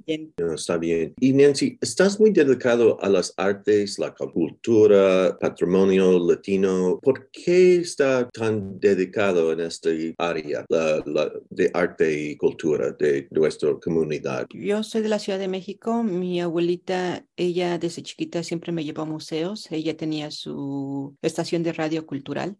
está 0.54 0.76
bien. 0.76 1.14
Y 1.18 1.32
Nancy, 1.32 1.78
estás 1.80 2.20
muy 2.20 2.30
dedicado 2.30 3.02
a 3.02 3.08
las 3.08 3.34
artes, 3.36 3.98
la 3.98 4.14
cultura, 4.14 5.36
patrimonio 5.40 6.18
latino. 6.18 7.00
¿Por 7.02 7.28
qué 7.30 7.76
está 7.76 8.28
tan 8.30 8.78
dedicado 8.78 9.52
en 9.52 9.60
esta 9.60 9.90
área 10.18 10.64
la, 10.68 11.02
la, 11.06 11.32
de 11.50 11.70
arte 11.74 12.30
y 12.30 12.36
cultura 12.36 12.92
de 12.92 13.26
nuestra 13.30 13.74
comunidad? 13.80 14.46
Yo 14.50 14.82
soy 14.84 15.02
de 15.02 15.08
la 15.08 15.18
Ciudad 15.18 15.38
de 15.38 15.48
México. 15.48 16.02
Mi 16.04 16.40
abuelita, 16.40 17.24
ella 17.36 17.78
desde 17.78 18.02
chiquita 18.02 18.42
siempre 18.42 18.70
me 18.70 18.84
llevó 18.84 19.02
a 19.02 19.06
museos. 19.06 19.70
Ella 19.70 19.96
tenía 20.04 20.30
su 20.30 21.16
estación 21.22 21.62
de 21.62 21.72
radio 21.72 22.04
cultural. 22.04 22.58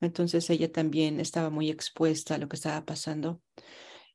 Entonces 0.00 0.48
ella 0.48 0.70
también 0.70 1.18
estaba 1.18 1.50
muy 1.50 1.70
expuesta 1.70 2.36
a 2.36 2.38
lo 2.38 2.48
que 2.48 2.54
estaba 2.54 2.84
pasando. 2.84 3.42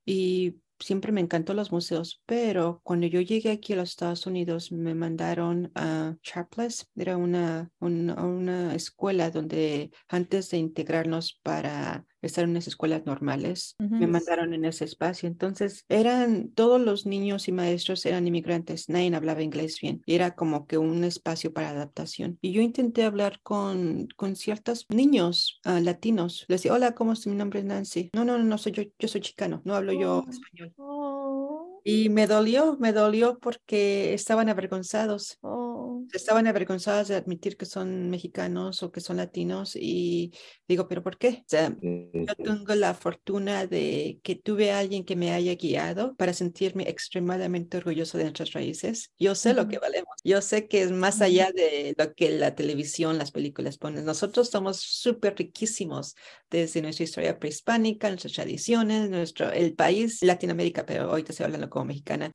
Y 0.06 0.62
siempre 0.80 1.12
me 1.12 1.20
encantó 1.20 1.54
los 1.54 1.74
museos, 1.74 2.24
pero 2.26 2.80
cuando 2.86 3.06
yo 3.08 3.20
llegué 3.20 3.52
aquí 3.52 3.74
a 3.74 3.76
los 3.76 3.90
Estados 3.90 4.26
Unidos 4.28 4.72
me 4.72 4.96
mandaron 4.96 5.74
a 5.76 6.16
Sharpless, 6.24 6.90
era 6.96 7.18
una, 7.18 7.70
una, 7.82 8.74
escuela 8.76 9.30
donde 9.30 9.92
antes 10.08 10.50
de 10.50 10.58
integrarnos 10.60 11.42
para 11.44 12.06
estar 12.24 12.44
en 12.44 12.52
unas 12.52 12.68
escuelas 12.68 13.06
normales, 13.06 13.76
me 13.80 14.08
mandaron 14.08 14.54
en 14.54 14.66
ese 14.66 14.86
espacio. 14.86 15.28
Entonces 15.28 15.86
eran, 15.90 16.50
todos 16.50 16.82
los 16.82 17.06
niños 17.06 17.48
y 17.48 17.52
maestros 17.52 18.06
eran 18.06 18.28
inmigrantes, 18.28 18.90
nadie 18.90 19.14
hablaba 19.16 19.44
inglés 19.44 19.80
bien, 19.82 20.02
y 20.06 20.16
era 20.16 20.36
como 20.36 20.66
que 20.66 20.78
un 20.78 21.04
espacio 21.04 21.54
para 21.54 21.70
adaptación. 21.70 22.38
Y 22.42 22.52
yo 22.52 22.62
intenté 22.62 23.04
hablar 23.04 23.40
con, 23.44 24.08
con 24.16 24.36
ciertos 24.36 24.86
niños 24.90 25.62
uh, 25.66 25.80
latinos. 25.80 26.46
Les 26.48 26.62
decía, 26.62 26.74
hola, 26.74 26.94
¿cómo 26.94 27.14
es 27.14 27.28
mi 27.28 27.36
nombre? 27.36 27.60
Es 27.60 27.66
Nancy. 27.66 28.10
No, 28.14 28.26
no, 28.26 28.38
no, 28.38 28.44
no 28.44 28.58
soy 28.58 28.72
yo, 28.72 28.84
yo 28.98 29.08
soy 29.08 29.22
chicano, 29.22 29.62
no 29.66 29.76
hablo 29.76 29.94
yo 29.94 30.24
oh. 30.26 30.30
español. 30.30 30.74
Oh. 30.78 31.82
Y 31.84 32.10
me 32.10 32.28
dolió, 32.28 32.78
me 32.80 32.94
dolió 32.94 33.38
porque 33.40 34.14
estaban 34.14 34.48
avergonzados. 34.48 35.38
Oh. 35.42 35.63
Estaban 36.12 36.48
avergonzados 36.48 37.08
de 37.08 37.16
admitir 37.16 37.58
que 37.58 37.66
son 37.66 38.10
mexicanos 38.10 38.84
o 38.84 38.92
que 38.92 39.02
son 39.02 39.18
latinos 39.18 39.76
y 39.76 40.34
digo, 40.68 40.88
pero 40.88 41.04
¿por 41.04 41.18
qué? 41.18 41.40
O 41.42 41.46
sea, 41.48 41.76
yo 41.82 42.36
tengo 42.36 42.76
la 42.76 42.94
fortuna 42.94 43.68
de 43.68 44.20
que 44.24 44.36
tuve 44.36 44.72
a 44.72 44.80
alguien 44.80 45.06
que 45.06 45.16
me 45.16 45.32
haya 45.32 45.56
guiado 45.56 46.16
para 46.16 46.34
sentirme 46.34 46.90
extremadamente 46.90 47.78
orgulloso 47.78 48.18
de 48.18 48.26
nuestras 48.26 48.54
raíces. 48.54 49.12
Yo 49.18 49.36
sé 49.36 49.54
lo 49.54 49.68
que 49.68 49.80
valemos. 49.80 50.14
Yo 50.24 50.42
sé 50.42 50.68
que 50.68 50.82
es 50.82 50.92
más 50.92 51.22
allá 51.22 51.52
de 51.52 51.94
lo 51.98 52.14
que 52.14 52.30
la 52.32 52.56
televisión, 52.56 53.18
las 53.18 53.32
películas 53.32 53.78
ponen. 53.78 54.06
Nosotros 54.06 54.50
somos 54.50 54.78
súper 54.82 55.36
riquísimos 55.36 56.16
desde 56.50 56.82
nuestra 56.82 57.04
historia 57.04 57.40
prehispánica, 57.40 58.10
nuestras 58.10 58.34
tradiciones, 58.34 59.10
nuestro, 59.10 59.52
el 59.52 59.74
país, 59.76 60.22
Latinoamérica, 60.22 60.86
pero 60.86 61.12
hoy 61.12 61.24
te 61.24 61.32
estoy 61.32 61.46
hablando 61.46 61.70
como 61.70 61.86
mexicana, 61.86 62.32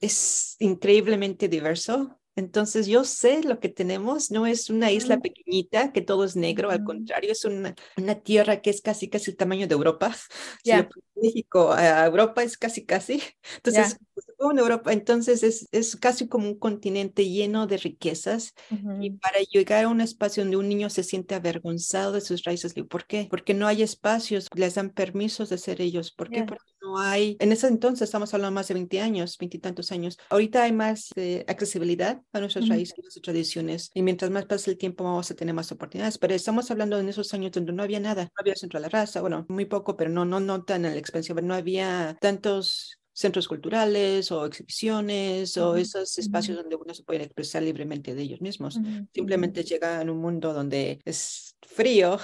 es 0.00 0.56
increíblemente 0.58 1.48
diverso. 1.48 2.18
Entonces 2.36 2.86
yo 2.86 3.04
sé 3.04 3.42
lo 3.42 3.58
que 3.60 3.70
tenemos, 3.70 4.30
no 4.30 4.46
es 4.46 4.70
una 4.70 4.92
isla 4.92 5.20
pequeñita 5.20 5.92
que 5.92 6.02
todo 6.02 6.24
es 6.24 6.36
negro, 6.36 6.70
al 6.70 6.84
contrario, 6.84 7.32
es 7.32 7.44
una, 7.46 7.74
una 7.96 8.14
tierra 8.14 8.60
que 8.60 8.70
es 8.70 8.82
casi 8.82 9.08
casi 9.08 9.30
el 9.30 9.36
tamaño 9.36 9.66
de 9.66 9.74
Europa. 9.74 10.14
México 11.16 11.72
a 11.72 12.04
Europa 12.04 12.42
es 12.42 12.58
casi 12.58 12.84
casi. 12.84 13.22
Entonces, 13.56 13.98
pues, 14.14 14.26
Europa, 14.38 14.92
entonces 14.92 15.42
es, 15.42 15.68
es 15.72 15.96
casi 15.96 16.28
como 16.28 16.46
un 16.46 16.58
continente 16.58 17.28
lleno 17.28 17.66
de 17.66 17.78
riquezas. 17.78 18.54
Y 19.00 19.10
para 19.12 19.40
llegar 19.40 19.84
a 19.84 19.88
un 19.88 20.00
espacio 20.00 20.42
donde 20.42 20.56
un 20.56 20.68
niño 20.68 20.90
se 20.90 21.02
siente 21.02 21.34
avergonzado 21.34 22.12
de 22.12 22.20
sus 22.20 22.44
raíces, 22.44 22.74
¿por 22.88 23.06
qué? 23.06 23.26
Porque 23.30 23.54
no 23.54 23.66
hay 23.66 23.82
espacios, 23.82 24.48
les 24.54 24.74
dan 24.74 24.90
permisos 24.90 25.48
de 25.48 25.58
ser 25.58 25.80
ellos. 25.80 26.12
¿Por 26.12 26.30
qué? 26.30 26.44
Porque 26.44 26.64
no 26.96 27.02
hay, 27.02 27.36
en 27.40 27.52
ese 27.52 27.68
entonces 27.68 28.02
estamos 28.02 28.32
hablando 28.32 28.54
más 28.54 28.68
de 28.68 28.74
20 28.74 29.00
años, 29.00 29.36
20 29.38 29.56
y 29.56 29.60
tantos 29.60 29.92
años. 29.92 30.18
Ahorita 30.30 30.62
hay 30.62 30.72
más 30.72 31.10
eh, 31.16 31.44
accesibilidad 31.48 32.22
a 32.32 32.40
nuestras 32.40 32.68
raíces 32.68 32.94
y 32.98 33.02
nuestras 33.02 33.22
tradiciones. 33.22 33.90
Y 33.94 34.02
mientras 34.02 34.30
más 34.30 34.46
pasa 34.46 34.70
el 34.70 34.78
tiempo, 34.78 35.04
vamos 35.04 35.30
a 35.30 35.34
tener 35.34 35.54
más 35.54 35.70
oportunidades. 35.72 36.18
Pero 36.18 36.34
estamos 36.34 36.70
hablando 36.70 36.98
en 36.98 37.08
esos 37.08 37.32
años 37.34 37.52
donde 37.52 37.72
no 37.72 37.82
había 37.82 38.00
nada, 38.00 38.24
no 38.24 38.30
había 38.38 38.54
centro 38.54 38.78
de 38.78 38.82
la 38.82 38.88
raza, 38.88 39.20
bueno, 39.20 39.46
muy 39.48 39.66
poco, 39.66 39.96
pero 39.96 40.10
no, 40.10 40.24
no, 40.24 40.40
no 40.40 40.64
tan 40.64 40.84
el 40.84 40.96
expensivo, 40.96 41.40
no 41.40 41.54
había 41.54 42.16
tantos 42.20 43.00
centros 43.12 43.48
culturales 43.48 44.30
o 44.30 44.44
exhibiciones 44.44 45.56
o 45.56 45.74
esos 45.76 46.18
espacios 46.18 46.58
donde 46.58 46.76
uno 46.76 46.92
se 46.92 47.02
puede 47.02 47.24
expresar 47.24 47.62
libremente 47.62 48.14
de 48.14 48.22
ellos 48.22 48.42
mismos. 48.42 48.78
Simplemente 49.14 49.64
llega 49.64 50.00
a 50.00 50.02
un 50.02 50.18
mundo 50.18 50.52
donde 50.52 51.00
es 51.04 51.56
frío, 51.62 52.18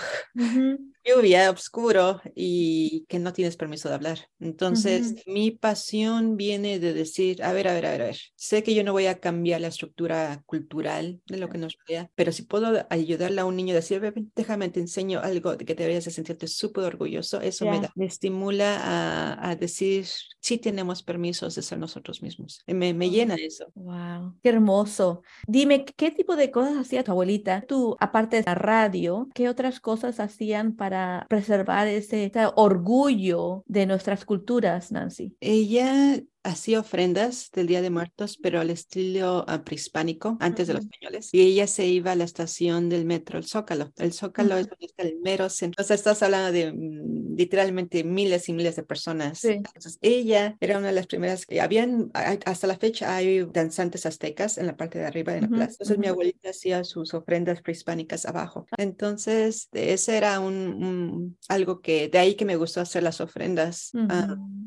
lluvia, 1.04 1.50
oscuro 1.50 2.20
y 2.34 3.04
que 3.08 3.18
no 3.18 3.32
tienes 3.32 3.56
permiso 3.56 3.88
de 3.88 3.94
hablar. 3.94 4.18
Entonces, 4.40 5.14
mi 5.26 5.50
pasión 5.50 6.36
viene 6.36 6.78
de 6.78 6.92
decir, 6.92 7.42
a 7.42 7.52
ver, 7.52 7.68
a 7.68 7.74
ver, 7.74 7.86
a 7.86 7.90
ver, 7.90 8.02
a 8.02 8.06
ver, 8.06 8.18
sé 8.34 8.62
que 8.62 8.74
yo 8.74 8.84
no 8.84 8.92
voy 8.92 9.06
a 9.06 9.18
cambiar 9.18 9.60
la 9.60 9.68
estructura 9.68 10.42
cultural 10.46 11.20
de 11.26 11.36
lo 11.38 11.48
que 11.48 11.58
nos 11.58 11.76
rodea, 11.78 12.10
pero 12.14 12.32
si 12.32 12.42
puedo 12.42 12.86
ayudarle 12.90 13.40
a 13.40 13.44
un 13.44 13.56
niño 13.56 13.72
a 13.72 13.76
decir, 13.76 14.00
déjame, 14.34 14.68
te 14.68 14.80
enseño 14.80 15.20
algo 15.20 15.56
de 15.56 15.64
que 15.64 15.74
deberías 15.74 16.04
de 16.04 16.10
sentirte 16.10 16.46
súper 16.46 16.84
orgulloso, 16.84 17.40
eso 17.40 17.64
me, 17.66 17.80
da, 17.80 17.92
me 17.94 18.06
estimula 18.06 18.78
a, 18.80 19.50
a, 19.50 19.56
decir, 19.56 20.06
sí 20.40 20.58
tenemos 20.58 21.02
permisos 21.02 21.54
de 21.54 21.62
ser 21.62 21.78
nosotros 21.78 22.22
mismos. 22.22 22.62
Me, 22.66 22.94
me 22.94 23.10
llena 23.10 23.34
eso. 23.34 23.66
Wow, 23.74 24.36
qué 24.42 24.50
hermoso. 24.50 25.22
Dime, 25.46 25.84
¿qué 25.84 26.10
tipo 26.10 26.36
de 26.36 26.50
cosas 26.50 26.76
hacía 26.76 27.04
tu 27.04 27.12
abuelita? 27.12 27.64
Tú, 27.66 27.96
aparte 28.00 28.36
de 28.36 28.42
la 28.44 28.54
radio, 28.54 29.28
¿qué 29.34 29.48
otras 29.48 29.80
cosas 29.80 30.20
hacían 30.20 30.74
para 30.76 30.91
para 30.92 31.26
preservar 31.26 31.88
ese, 31.88 32.24
ese 32.26 32.52
orgullo 32.55 33.64
de 33.66 33.87
nuestras 33.87 34.26
culturas, 34.26 34.92
Nancy? 34.92 35.35
Ella 35.40 36.20
hacía 36.44 36.81
ofrendas 36.81 37.50
del 37.52 37.66
Día 37.66 37.83
de 37.83 37.90
Muertos, 37.90 38.37
pero 38.37 38.61
al 38.61 38.70
estilo 38.70 39.44
uh, 39.48 39.62
prehispánico, 39.64 40.37
antes 40.40 40.66
de 40.66 40.74
los 40.74 40.85
españoles. 40.85 41.28
Y 41.33 41.40
ella 41.40 41.66
se 41.66 41.87
iba 41.87 42.12
a 42.12 42.16
la 42.16 42.24
estación 42.24 42.88
del 42.88 43.05
metro, 43.05 43.38
el 43.38 43.44
Zócalo. 43.44 43.92
El 43.96 44.12
Zócalo 44.12 44.57
es 44.57 44.68
donde 44.68 44.87
está 44.87 45.02
el 45.05 45.18
mero 45.20 45.48
centro. 45.48 45.83
O 45.83 45.87
sea, 45.87 45.94
estás 45.94 46.22
hablando 46.22 46.52
de 46.52 46.72
mm, 46.72 47.37
literalmente 47.37 48.05
miles 48.05 48.48
y 48.48 48.52
miles 48.52 48.76
de 48.76 48.83
personas. 48.83 49.44
Entonces, 49.44 49.98
ella 50.00 50.57
era 50.61 50.78
una 50.78 50.88
de 50.88 50.94
las 50.94 51.07
primeras. 51.07 51.46
que 51.46 51.61
Habían, 51.61 52.11
hasta 52.12 52.66
la 52.66 52.76
fecha, 52.76 53.14
hay 53.14 53.44
danzantes 53.52 54.07
aztecas 54.07 54.59
en 54.59 54.66
la 54.66 54.76
parte 54.76 54.98
de 54.98 55.07
arriba 55.07 55.33
de 55.33 55.42
la 55.42 55.48
plaza. 55.48 55.72
Entonces, 55.72 55.98
mi 55.98 56.09
abuelita 56.09 56.50
hacía 56.50 56.85
sus 56.85 57.14
ofrendas 57.14 57.62
prehispánicas 57.62 58.26
abajo. 58.26 58.66
Entonces, 58.76 59.68
ese 59.72 60.16
era 60.16 60.40
un, 60.40 61.37
algo 61.48 61.81
que, 61.81 62.09
de 62.09 62.18
ahí 62.18 62.35
que 62.35 62.44
me 62.44 62.57
gustó 62.57 62.81
hacer 62.81 63.02
las 63.02 63.20
ofrendas. 63.20 63.92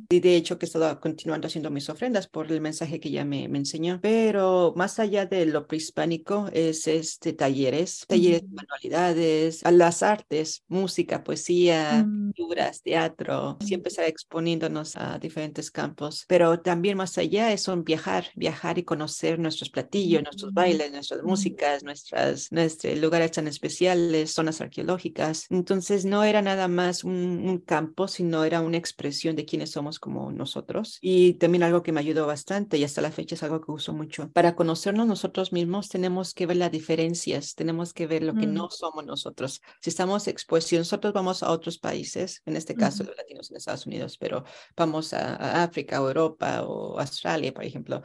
Y 0.10 0.20
de 0.20 0.36
hecho, 0.36 0.58
que 0.58 0.66
he 0.66 0.68
estado 0.68 1.00
continuando 1.00 1.48
haciendo 1.48 1.72
mis 1.72 1.90
ofrendas 1.90 2.28
por 2.28 2.52
el 2.52 2.62
mensaje 2.62 3.00
que 3.00 3.10
ella 3.10 3.26
me, 3.26 3.48
me 3.48 3.58
enseñó. 3.58 4.00
Pero 4.02 4.74
más 4.76 5.00
allá 5.00 5.26
de 5.26 5.46
lo 5.46 5.68
prehispánico 5.68 6.50
es 6.54 6.88
este 6.88 7.34
talleres, 7.34 8.06
talleres 8.08 8.42
de 8.42 8.56
manualidades, 8.56 9.66
a 9.66 9.72
las 9.72 10.04
artes, 10.04 10.64
música, 10.68 11.24
poesía, 11.24 12.04
mm. 12.06 12.32
pinturas, 12.34 12.82
teatro, 12.82 13.58
siempre 13.62 13.90
estar 13.90 14.06
exponiéndonos 14.06 14.96
a 14.96 15.18
diferentes 15.20 15.72
campos. 15.72 16.26
Pero 16.28 16.60
también 16.60 16.98
más 16.98 17.18
allá 17.18 17.52
es 17.52 17.68
un 17.68 17.84
viajar, 17.84 18.26
viajar 18.36 18.78
y 18.78 18.84
conocer 18.84 19.40
nuestros 19.40 19.70
platillos, 19.70 20.24
nuestros 20.24 20.52
mm. 20.52 20.56
bailes, 20.56 20.92
nuestras 20.92 21.24
mm. 21.24 21.28
músicas, 21.28 21.84
nuestras, 21.84 22.52
nuestros 22.52 22.98
lugares 22.98 23.32
tan 23.32 23.48
especiales, 23.48 24.32
zonas 24.32 24.62
arqueológicas. 24.62 25.48
Entonces 25.50 26.06
no 26.06 26.24
era 26.24 26.42
nada 26.42 26.68
más 26.68 27.04
un, 27.04 27.14
un 27.48 27.60
campo, 27.60 28.08
sino 28.08 28.44
era 28.44 28.62
una 28.62 28.78
expresión 28.78 29.36
de 29.36 29.46
quiénes 29.46 29.72
somos 29.72 29.95
como 30.00 30.32
nosotros. 30.32 30.98
Y 31.02 31.34
también 31.36 31.64
algo 31.64 31.84
que 31.84 31.92
me 31.92 32.00
ayudó 32.00 32.28
bastante 32.28 32.78
y 32.78 32.84
hasta 32.84 33.02
la 33.02 33.12
fecha 33.12 33.36
es 33.36 33.44
algo 33.44 33.62
que 33.62 33.72
uso 33.72 33.94
mucho. 33.94 34.30
Para 34.32 34.56
conocernos 34.56 35.08
nosotros 35.08 35.52
mismos 35.52 35.90
tenemos 35.90 36.34
que 36.34 36.46
ver 36.46 36.58
las 36.58 36.72
diferencias, 36.72 37.56
tenemos 37.56 37.94
que 37.94 38.08
ver 38.08 38.24
lo 38.24 38.34
que 38.34 38.48
mm. 38.48 38.54
no 38.54 38.70
somos 38.70 39.06
nosotros. 39.06 39.62
Si 39.82 39.90
estamos 39.90 40.28
expuestos, 40.28 40.70
si 40.70 40.78
nosotros 40.78 41.14
vamos 41.14 41.44
a 41.44 41.52
otros 41.52 41.78
países, 41.78 42.42
en 42.46 42.56
este 42.56 42.76
caso 42.76 43.04
los 43.04 43.16
latinos 43.18 43.52
en 43.52 43.58
Estados 43.58 43.86
Unidos, 43.86 44.18
pero 44.18 44.44
vamos 44.76 45.14
a, 45.14 45.64
África 45.64 46.02
o 46.02 46.08
Europa 46.08 46.64
o 46.64 47.00
Australia, 47.00 47.54
por 47.54 47.64
ejemplo, 47.64 48.02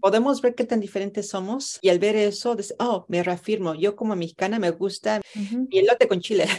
podemos 0.00 0.40
ver 0.40 0.54
qué 0.54 0.64
tan 0.64 0.80
diferentes 0.80 1.28
somos 1.28 1.78
y 1.82 1.88
al 1.88 1.98
ver 1.98 2.16
eso, 2.16 2.56
oh, 2.78 3.04
me 3.08 3.22
reafirmo, 3.22 3.74
yo 3.74 3.96
como 3.96 4.16
mexicana 4.16 4.58
me 4.58 4.70
gusta 4.70 5.20
mi 5.34 5.78
elote 5.78 6.08
con 6.08 6.20
chile. 6.20 6.46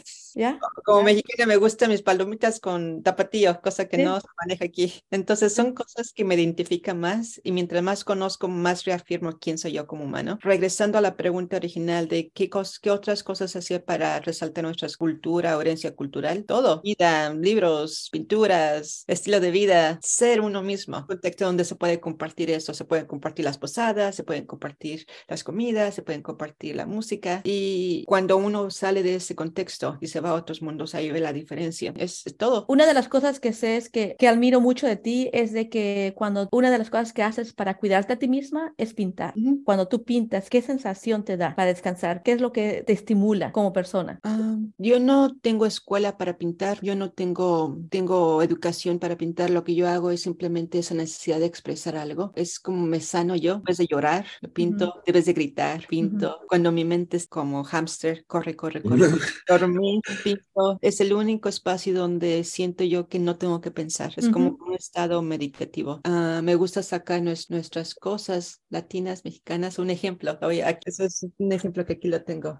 Como 0.86 1.03
mexicana 1.03 1.47
me 1.47 1.58
gustan 1.58 1.89
mis 1.89 2.01
palomitas 2.01 2.60
con 2.60 3.01
tapatío, 3.03 3.60
cosa 3.62 3.88
que 3.88 3.97
Sí. 3.97 4.03
no 4.03 4.19
se 4.19 4.27
maneja 4.39 4.58
aquí. 4.61 4.93
Entonces 5.11 5.53
son 5.53 5.73
cosas 5.73 6.11
que 6.13 6.25
me 6.25 6.35
identifican 6.35 6.99
más 6.99 7.39
y 7.43 7.51
mientras 7.51 7.83
más 7.83 8.03
conozco, 8.03 8.47
más 8.47 8.85
reafirmo 8.85 9.37
quién 9.39 9.57
soy 9.57 9.73
yo 9.73 9.87
como 9.87 10.03
humano. 10.05 10.37
Regresando 10.41 10.97
a 10.97 11.01
la 11.01 11.15
pregunta 11.15 11.57
original 11.57 12.07
de 12.07 12.29
qué, 12.31 12.49
cos- 12.49 12.79
qué 12.81 12.91
otras 12.91 13.23
cosas 13.23 13.55
hacía 13.55 13.83
para 13.85 14.19
resaltar 14.19 14.63
nuestra 14.63 14.87
cultura 14.97 15.59
herencia 15.59 15.95
cultural, 15.95 16.45
todo. 16.45 16.81
Vida, 16.81 17.33
libros, 17.33 18.09
pinturas, 18.11 19.03
estilo 19.07 19.39
de 19.39 19.51
vida, 19.51 19.99
ser 20.01 20.41
uno 20.41 20.61
mismo. 20.63 20.97
Un 20.99 21.05
contexto 21.07 21.45
donde 21.45 21.65
se 21.65 21.75
puede 21.75 21.99
compartir 21.99 22.49
eso, 22.51 22.73
se 22.73 22.85
pueden 22.85 23.05
compartir 23.05 23.45
las 23.45 23.57
posadas, 23.57 24.15
se 24.15 24.23
pueden 24.23 24.45
compartir 24.45 25.05
las 25.27 25.43
comidas, 25.43 25.95
se 25.95 26.01
pueden 26.03 26.21
compartir 26.21 26.75
la 26.75 26.85
música 26.85 27.41
y 27.43 28.03
cuando 28.05 28.37
uno 28.37 28.69
sale 28.71 29.03
de 29.03 29.15
ese 29.15 29.35
contexto 29.35 29.97
y 30.01 30.07
se 30.07 30.19
va 30.21 30.29
a 30.31 30.33
otros 30.33 30.61
mundos, 30.61 30.95
ahí 30.95 31.11
ve 31.11 31.19
la 31.19 31.33
diferencia. 31.33 31.93
Es, 31.97 32.25
es 32.25 32.37
todo. 32.37 32.65
Una 32.67 32.85
de 32.85 32.93
las 32.93 33.07
cosas 33.09 33.39
que 33.39 33.53
sé 33.53 33.77
es 33.77 33.89
que, 33.89 34.15
que 34.17 34.27
admiro 34.49 34.62
mucho 34.62 34.88
de 34.88 34.95
ti 34.95 35.29
es 35.31 35.53
de 35.53 35.69
que 35.69 36.13
cuando 36.15 36.49
una 36.51 36.71
de 36.71 36.79
las 36.79 36.89
cosas 36.89 37.13
que 37.13 37.21
haces 37.21 37.53
para 37.53 37.77
cuidarte 37.77 38.13
a 38.13 38.19
ti 38.19 38.27
misma 38.27 38.73
es 38.77 38.93
pintar. 38.95 39.33
Ujú. 39.38 39.62
Cuando 39.63 39.88
tú 39.88 40.03
pintas, 40.03 40.49
¿qué 40.49 40.62
sensación 40.62 41.23
te 41.23 41.38
da 41.38 41.55
para 41.55 41.67
descansar? 41.67 42.23
¿Qué 42.23 42.31
es 42.31 42.41
lo 42.41 42.51
que 42.51 42.83
te 42.85 42.93
estimula 42.93 43.51
como 43.51 43.73
persona? 43.73 44.19
Ah, 44.23 44.57
yo 44.77 44.99
no 44.99 45.35
tengo 45.39 45.67
escuela 45.67 46.17
para 46.17 46.38
pintar, 46.38 46.79
yo 46.81 46.95
no 46.95 47.12
tengo, 47.12 47.77
tengo 47.91 48.41
educación 48.41 48.97
para 48.97 49.17
pintar, 49.17 49.51
lo 49.51 49.63
que 49.63 49.75
yo 49.75 49.88
hago 49.88 50.09
es 50.09 50.21
simplemente 50.21 50.79
esa 50.79 50.95
necesidad 50.95 51.39
de 51.39 51.45
expresar 51.45 51.95
algo, 51.95 52.31
es 52.35 52.59
como 52.59 52.85
me 52.88 53.01
sano 53.01 53.35
yo, 53.35 53.55
en 53.55 53.63
vez 53.63 53.77
de 53.77 53.88
llorar, 53.88 54.25
pinto, 54.53 54.95
debes 55.05 55.25
de 55.25 55.33
gritar, 55.33 55.85
pinto, 55.88 56.39
cuando 56.47 56.71
mi 56.71 56.85
mente 56.85 57.17
es 57.17 57.27
como 57.27 57.63
hámster, 57.63 58.25
corre, 58.25 58.55
corre, 58.55 58.81
corre, 58.81 59.09
dormir, 59.47 60.01
pinto, 60.23 60.79
es 60.81 61.01
el 61.01 61.13
único 61.13 61.49
espacio 61.49 61.93
donde 61.93 62.43
siento 62.43 62.83
yo 62.83 63.07
que 63.07 63.19
no 63.19 63.35
tengo 63.38 63.62
que 63.62 63.71
pensar, 63.71 64.13
es 64.17 64.29
como 64.29 64.38
Ujú. 64.47 64.65
un 64.67 64.73
estado 64.75 65.21
meditativo. 65.21 66.02
Ah, 66.04 66.41
me 66.43 66.56
gusta 66.56 66.82
sacar 66.84 67.21
nues- 67.21 67.49
nuestras 67.49 67.93
cosas 67.95 68.62
latinas, 68.69 69.23
mexicanas, 69.25 69.80
un 69.80 69.89
ejemplo, 69.89 70.38
Oye, 70.41 70.63
aquí- 70.63 70.89
eso 70.89 71.04
es 71.04 71.25
un 71.38 71.52
ejemplo 71.52 71.86
que 71.86 71.93
aquí 71.93 72.08
lo 72.08 72.23
tengo. 72.23 72.60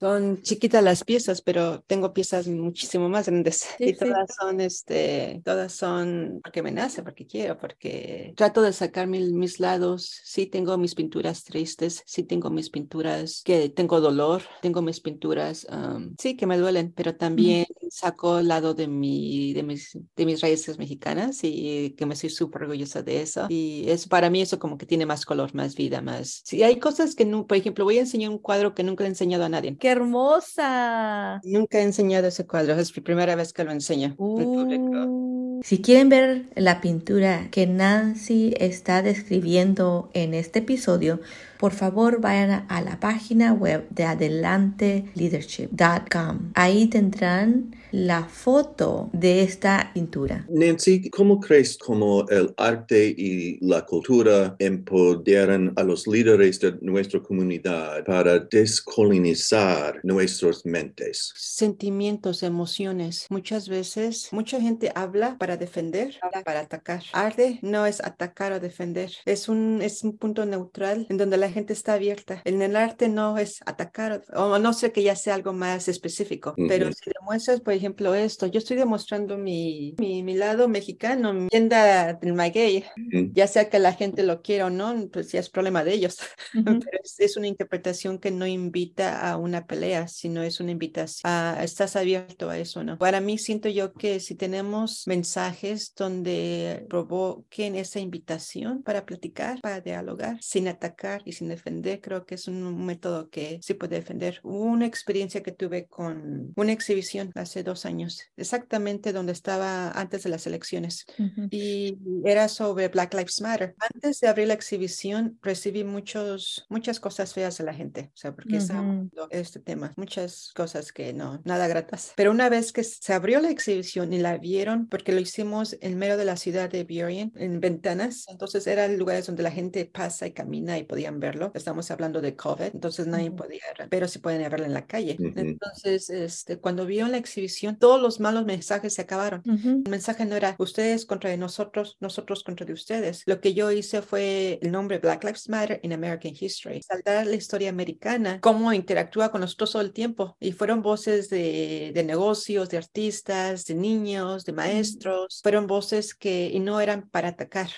Son 0.00 0.40
chiquitas 0.42 0.82
las 0.84 1.02
piezas, 1.02 1.42
pero 1.42 1.80
tengo 1.82 2.12
piezas 2.12 2.46
muchísimo 2.46 3.08
más 3.08 3.26
grandes 3.26 3.66
Sí, 3.78 3.88
y 3.88 3.92
sí. 3.94 3.98
todas 3.98 4.28
son, 4.40 4.60
este, 4.60 5.42
todas 5.44 5.72
son 5.72 6.40
porque 6.42 6.62
me 6.62 6.70
nace, 6.70 7.02
porque 7.02 7.26
quiero, 7.26 7.58
porque 7.58 8.32
trato 8.36 8.62
de 8.62 8.72
sacar 8.72 9.08
mi- 9.08 9.32
mis 9.32 9.58
lados. 9.58 10.20
Sí 10.24 10.46
tengo 10.46 10.78
mis 10.78 10.94
pinturas 10.94 11.42
tristes, 11.42 12.02
sí 12.06 12.22
tengo 12.22 12.48
mis 12.50 12.70
pinturas 12.70 13.42
que 13.44 13.68
tengo 13.70 14.00
dolor, 14.00 14.42
tengo 14.62 14.82
mis 14.82 15.00
pinturas, 15.00 15.66
am, 15.68 16.14
sí 16.18 16.36
que 16.36 16.46
me 16.46 16.58
duelen, 16.58 16.92
pero 16.92 17.16
también 17.16 17.66
saco 17.90 18.38
el 18.38 18.48
lado 18.48 18.74
de 18.74 18.86
mi, 18.88 19.52
de 19.52 19.62
mis, 19.62 19.98
de 20.16 20.26
mis 20.26 20.40
raíces 20.40 20.78
mexicanas 20.78 21.40
y 21.42 21.94
que 21.96 22.06
me 22.06 22.14
estoy 22.14 22.30
súper 22.30 22.62
orgullosa 22.62 23.02
de 23.02 23.22
eso. 23.22 23.46
Y 23.48 23.88
es 23.88 24.06
para 24.06 24.30
mí 24.30 24.40
eso 24.42 24.58
como 24.58 24.78
que 24.78 24.86
tiene 24.86 25.06
más 25.06 25.24
color, 25.24 25.54
más 25.54 25.74
vida, 25.74 26.00
más. 26.02 26.42
Sí, 26.44 26.62
hay 26.62 26.78
cosas 26.78 27.14
que 27.14 27.24
no, 27.24 27.46
por 27.46 27.56
ejemplo, 27.56 27.84
voy 27.84 27.98
a 27.98 28.00
enseñar 28.02 28.30
un 28.30 28.38
cuadro 28.38 28.74
que 28.74 28.82
nunca 28.84 29.04
he 29.04 29.06
enseñado 29.08 29.44
a 29.44 29.48
nadie. 29.48 29.76
¡Qué 29.88 29.92
hermosa! 29.92 31.40
Nunca 31.44 31.78
he 31.78 31.82
enseñado 31.82 32.26
ese 32.26 32.46
cuadro, 32.46 32.74
es 32.74 32.94
mi 32.94 33.02
primera 33.02 33.34
vez 33.36 33.54
que 33.54 33.64
lo 33.64 33.72
enseño 33.72 34.08
al 34.08 34.16
público. 34.16 35.06
Uh. 35.06 35.62
Si 35.64 35.80
quieren 35.80 36.10
ver 36.10 36.44
la 36.56 36.82
pintura 36.82 37.48
que 37.50 37.66
Nancy 37.66 38.54
está 38.58 39.00
describiendo 39.00 40.10
en 40.12 40.34
este 40.34 40.58
episodio, 40.58 41.20
por 41.58 41.72
favor 41.72 42.20
vayan 42.20 42.64
a- 42.68 42.80
la 42.80 43.00
página 43.00 43.52
web 43.52 43.88
de 43.90 44.04
adelanteleadership.com. 44.04 46.52
Ahí 46.54 46.86
tendrán 46.86 47.74
la 47.90 48.24
foto 48.24 49.08
de 49.12 49.42
esta 49.42 49.90
pintura. 49.94 50.46
Nancy, 50.50 51.08
¿cómo 51.10 51.40
crees 51.40 51.76
como 51.78 52.28
el 52.28 52.52
arte 52.56 53.08
y 53.16 53.58
la 53.66 53.84
cultura 53.86 54.54
empoderan 54.58 55.72
a 55.76 55.82
los 55.82 56.06
líderes 56.06 56.60
de 56.60 56.76
nuestra 56.82 57.20
comunidad 57.20 58.04
para 58.04 58.38
descolonizar 58.40 60.00
nuestras 60.02 60.66
mentes? 60.66 61.32
Sentimientos, 61.34 62.42
emociones. 62.42 63.26
Muchas 63.30 63.68
veces, 63.68 64.28
mucha 64.32 64.60
gente 64.60 64.92
habla 64.94 65.36
para 65.38 65.56
defender, 65.56 66.16
habla 66.22 66.42
para 66.42 66.60
atacar. 66.60 67.02
Arte 67.12 67.58
no 67.62 67.86
es 67.86 68.02
atacar 68.04 68.52
o 68.52 68.60
defender, 68.60 69.10
es 69.24 69.48
un, 69.48 69.80
es 69.82 70.02
un 70.04 70.16
punto 70.18 70.44
neutral 70.44 71.06
en 71.08 71.16
donde 71.16 71.38
la 71.38 71.47
gente 71.50 71.72
está 71.72 71.94
abierta. 71.94 72.42
En 72.44 72.62
el 72.62 72.76
arte 72.76 73.08
no 73.08 73.38
es 73.38 73.60
atacar, 73.66 74.22
o 74.34 74.58
no 74.58 74.72
sé 74.72 74.92
que 74.92 75.02
ya 75.02 75.16
sea 75.16 75.34
algo 75.34 75.52
más 75.52 75.88
específico, 75.88 76.54
pero 76.68 76.86
Ujú. 76.86 76.94
si 76.94 77.10
demuestras, 77.18 77.60
por 77.60 77.74
ejemplo, 77.74 78.14
esto, 78.14 78.46
yo 78.46 78.58
estoy 78.58 78.76
demostrando 78.76 79.36
mi, 79.36 79.94
mi, 79.98 80.22
mi 80.22 80.34
lado 80.34 80.68
mexicano, 80.68 81.32
mi 81.32 81.48
tienda 81.48 82.14
del 82.14 82.34
maguey, 82.34 82.84
Ujú. 82.96 83.30
ya 83.32 83.46
sea 83.46 83.68
que 83.68 83.78
la 83.78 83.92
gente 83.92 84.22
lo 84.22 84.42
quiera 84.42 84.66
o 84.66 84.70
no, 84.70 85.08
pues 85.12 85.32
ya 85.32 85.40
es 85.40 85.50
problema 85.50 85.84
de 85.84 85.94
ellos. 85.94 86.18
Ujú. 86.54 86.64
Pero 86.84 86.98
es, 87.02 87.18
es 87.18 87.36
una 87.36 87.46
interpretación 87.46 88.18
que 88.18 88.30
no 88.30 88.46
invita 88.46 89.30
a 89.30 89.36
una 89.36 89.66
pelea, 89.66 90.08
sino 90.08 90.42
es 90.42 90.60
una 90.60 90.72
invitación 90.72 91.30
a 91.30 91.62
estás 91.62 91.96
abierto 91.96 92.50
a 92.50 92.58
eso, 92.58 92.82
¿no? 92.84 92.98
Para 92.98 93.20
mí 93.20 93.38
siento 93.38 93.68
yo 93.68 93.92
que 93.92 94.20
si 94.20 94.34
tenemos 94.34 95.04
mensajes 95.06 95.92
donde 95.96 96.86
provoquen 96.88 97.76
esa 97.76 98.00
invitación 98.00 98.82
para 98.82 99.04
platicar, 99.04 99.60
para 99.60 99.80
dialogar, 99.80 100.38
sin 100.40 100.68
atacar 100.68 101.22
y 101.24 101.32
sin 101.38 101.48
defender, 101.48 102.00
creo 102.00 102.26
que 102.26 102.34
es 102.34 102.48
un 102.48 102.84
método 102.84 103.30
que 103.30 103.60
sí 103.62 103.74
puede 103.74 103.96
defender. 103.96 104.40
Hubo 104.42 104.64
una 104.64 104.86
experiencia 104.86 105.42
que 105.42 105.52
tuve 105.52 105.86
con 105.86 106.52
una 106.56 106.72
exhibición 106.72 107.30
hace 107.34 107.62
dos 107.62 107.86
años, 107.86 108.20
exactamente 108.36 109.12
donde 109.12 109.32
estaba 109.32 109.90
antes 109.92 110.22
de 110.22 110.30
las 110.30 110.46
elecciones 110.46 111.06
Ujú. 111.18 111.48
y 111.50 111.96
era 112.24 112.48
sobre 112.48 112.88
Black 112.88 113.14
Lives 113.14 113.40
Matter. 113.40 113.74
Antes 113.94 114.20
de 114.20 114.28
abrir 114.28 114.48
la 114.48 114.54
exhibición, 114.54 115.38
recibí 115.42 115.84
muchos, 115.84 116.66
muchas 116.68 117.00
cosas 117.00 117.32
feas 117.32 117.58
de 117.58 117.64
la 117.64 117.74
gente, 117.74 118.10
o 118.14 118.16
sea, 118.16 118.34
porque 118.34 118.56
Ujú. 118.56 118.72
hablando 118.72 119.28
este 119.30 119.60
tema, 119.60 119.94
muchas 119.96 120.52
cosas 120.54 120.92
que 120.92 121.12
no, 121.12 121.40
nada 121.44 121.68
gratas. 121.68 122.12
Pero 122.16 122.30
una 122.30 122.48
vez 122.48 122.72
que 122.72 122.84
se 122.84 123.12
abrió 123.12 123.40
la 123.40 123.50
exhibición 123.50 124.12
y 124.12 124.18
la 124.18 124.38
vieron, 124.38 124.88
porque 124.88 125.12
lo 125.12 125.20
hicimos 125.20 125.76
en 125.80 125.98
medio 125.98 126.16
de 126.16 126.24
la 126.24 126.36
ciudad 126.36 126.70
de 126.70 126.84
Burien, 126.84 127.32
en 127.36 127.60
ventanas, 127.60 128.24
entonces 128.28 128.66
eran 128.66 128.98
lugares 128.98 129.26
donde 129.26 129.42
la 129.42 129.50
gente 129.50 129.84
pasa 129.86 130.26
y 130.26 130.32
camina 130.32 130.78
y 130.78 130.84
podían 130.84 131.20
verlo. 131.28 131.50
Estamos 131.54 131.90
hablando 131.90 132.20
de 132.20 132.34
COVID, 132.36 132.70
entonces 132.74 133.06
nadie 133.06 133.28
Ujú. 133.28 133.36
podía, 133.36 133.60
pero 133.88 134.08
sí 134.08 134.18
pueden 134.18 134.42
verlo 134.50 134.66
en 134.66 134.74
la 134.74 134.86
calle. 134.86 135.16
Ujú. 135.18 135.32
Entonces, 135.36 136.10
este, 136.10 136.58
cuando 136.58 136.86
vieron 136.86 137.12
la 137.12 137.18
exhibición, 137.18 137.78
todos 137.78 138.00
los 138.00 138.20
malos 138.20 138.44
mensajes 138.44 138.94
se 138.94 139.02
acabaron. 139.02 139.42
Ujú. 139.46 139.82
El 139.84 139.90
mensaje 139.90 140.24
no 140.24 140.36
era 140.36 140.56
ustedes 140.58 141.04
contra 141.06 141.30
de 141.30 141.36
nosotros, 141.36 141.96
nosotros 142.00 142.42
contra 142.42 142.66
de 142.66 142.72
ustedes. 142.72 143.22
Lo 143.26 143.40
que 143.40 143.54
yo 143.54 143.70
hice 143.70 144.02
fue 144.02 144.58
el 144.62 144.72
nombre 144.72 144.98
Black 144.98 145.24
Lives 145.24 145.48
Matter 145.48 145.80
in 145.82 145.92
American 145.92 146.32
History. 146.38 146.82
Saltar 146.82 147.26
la 147.26 147.36
historia 147.36 147.68
americana, 147.68 148.40
cómo 148.40 148.72
interactúa 148.72 149.30
con 149.30 149.40
nosotros 149.40 149.72
todo 149.72 149.82
el 149.82 149.92
tiempo. 149.92 150.36
Y 150.40 150.52
fueron 150.52 150.82
voces 150.82 151.28
de, 151.28 151.92
de 151.94 152.04
negocios, 152.04 152.68
de 152.70 152.78
artistas, 152.78 153.66
de 153.66 153.74
niños, 153.74 154.44
de 154.44 154.52
maestros. 154.52 155.40
Fueron 155.42 155.66
voces 155.66 156.14
que 156.14 156.50
y 156.52 156.60
no 156.60 156.80
eran 156.80 157.08
para 157.10 157.28
atacar. 157.28 157.68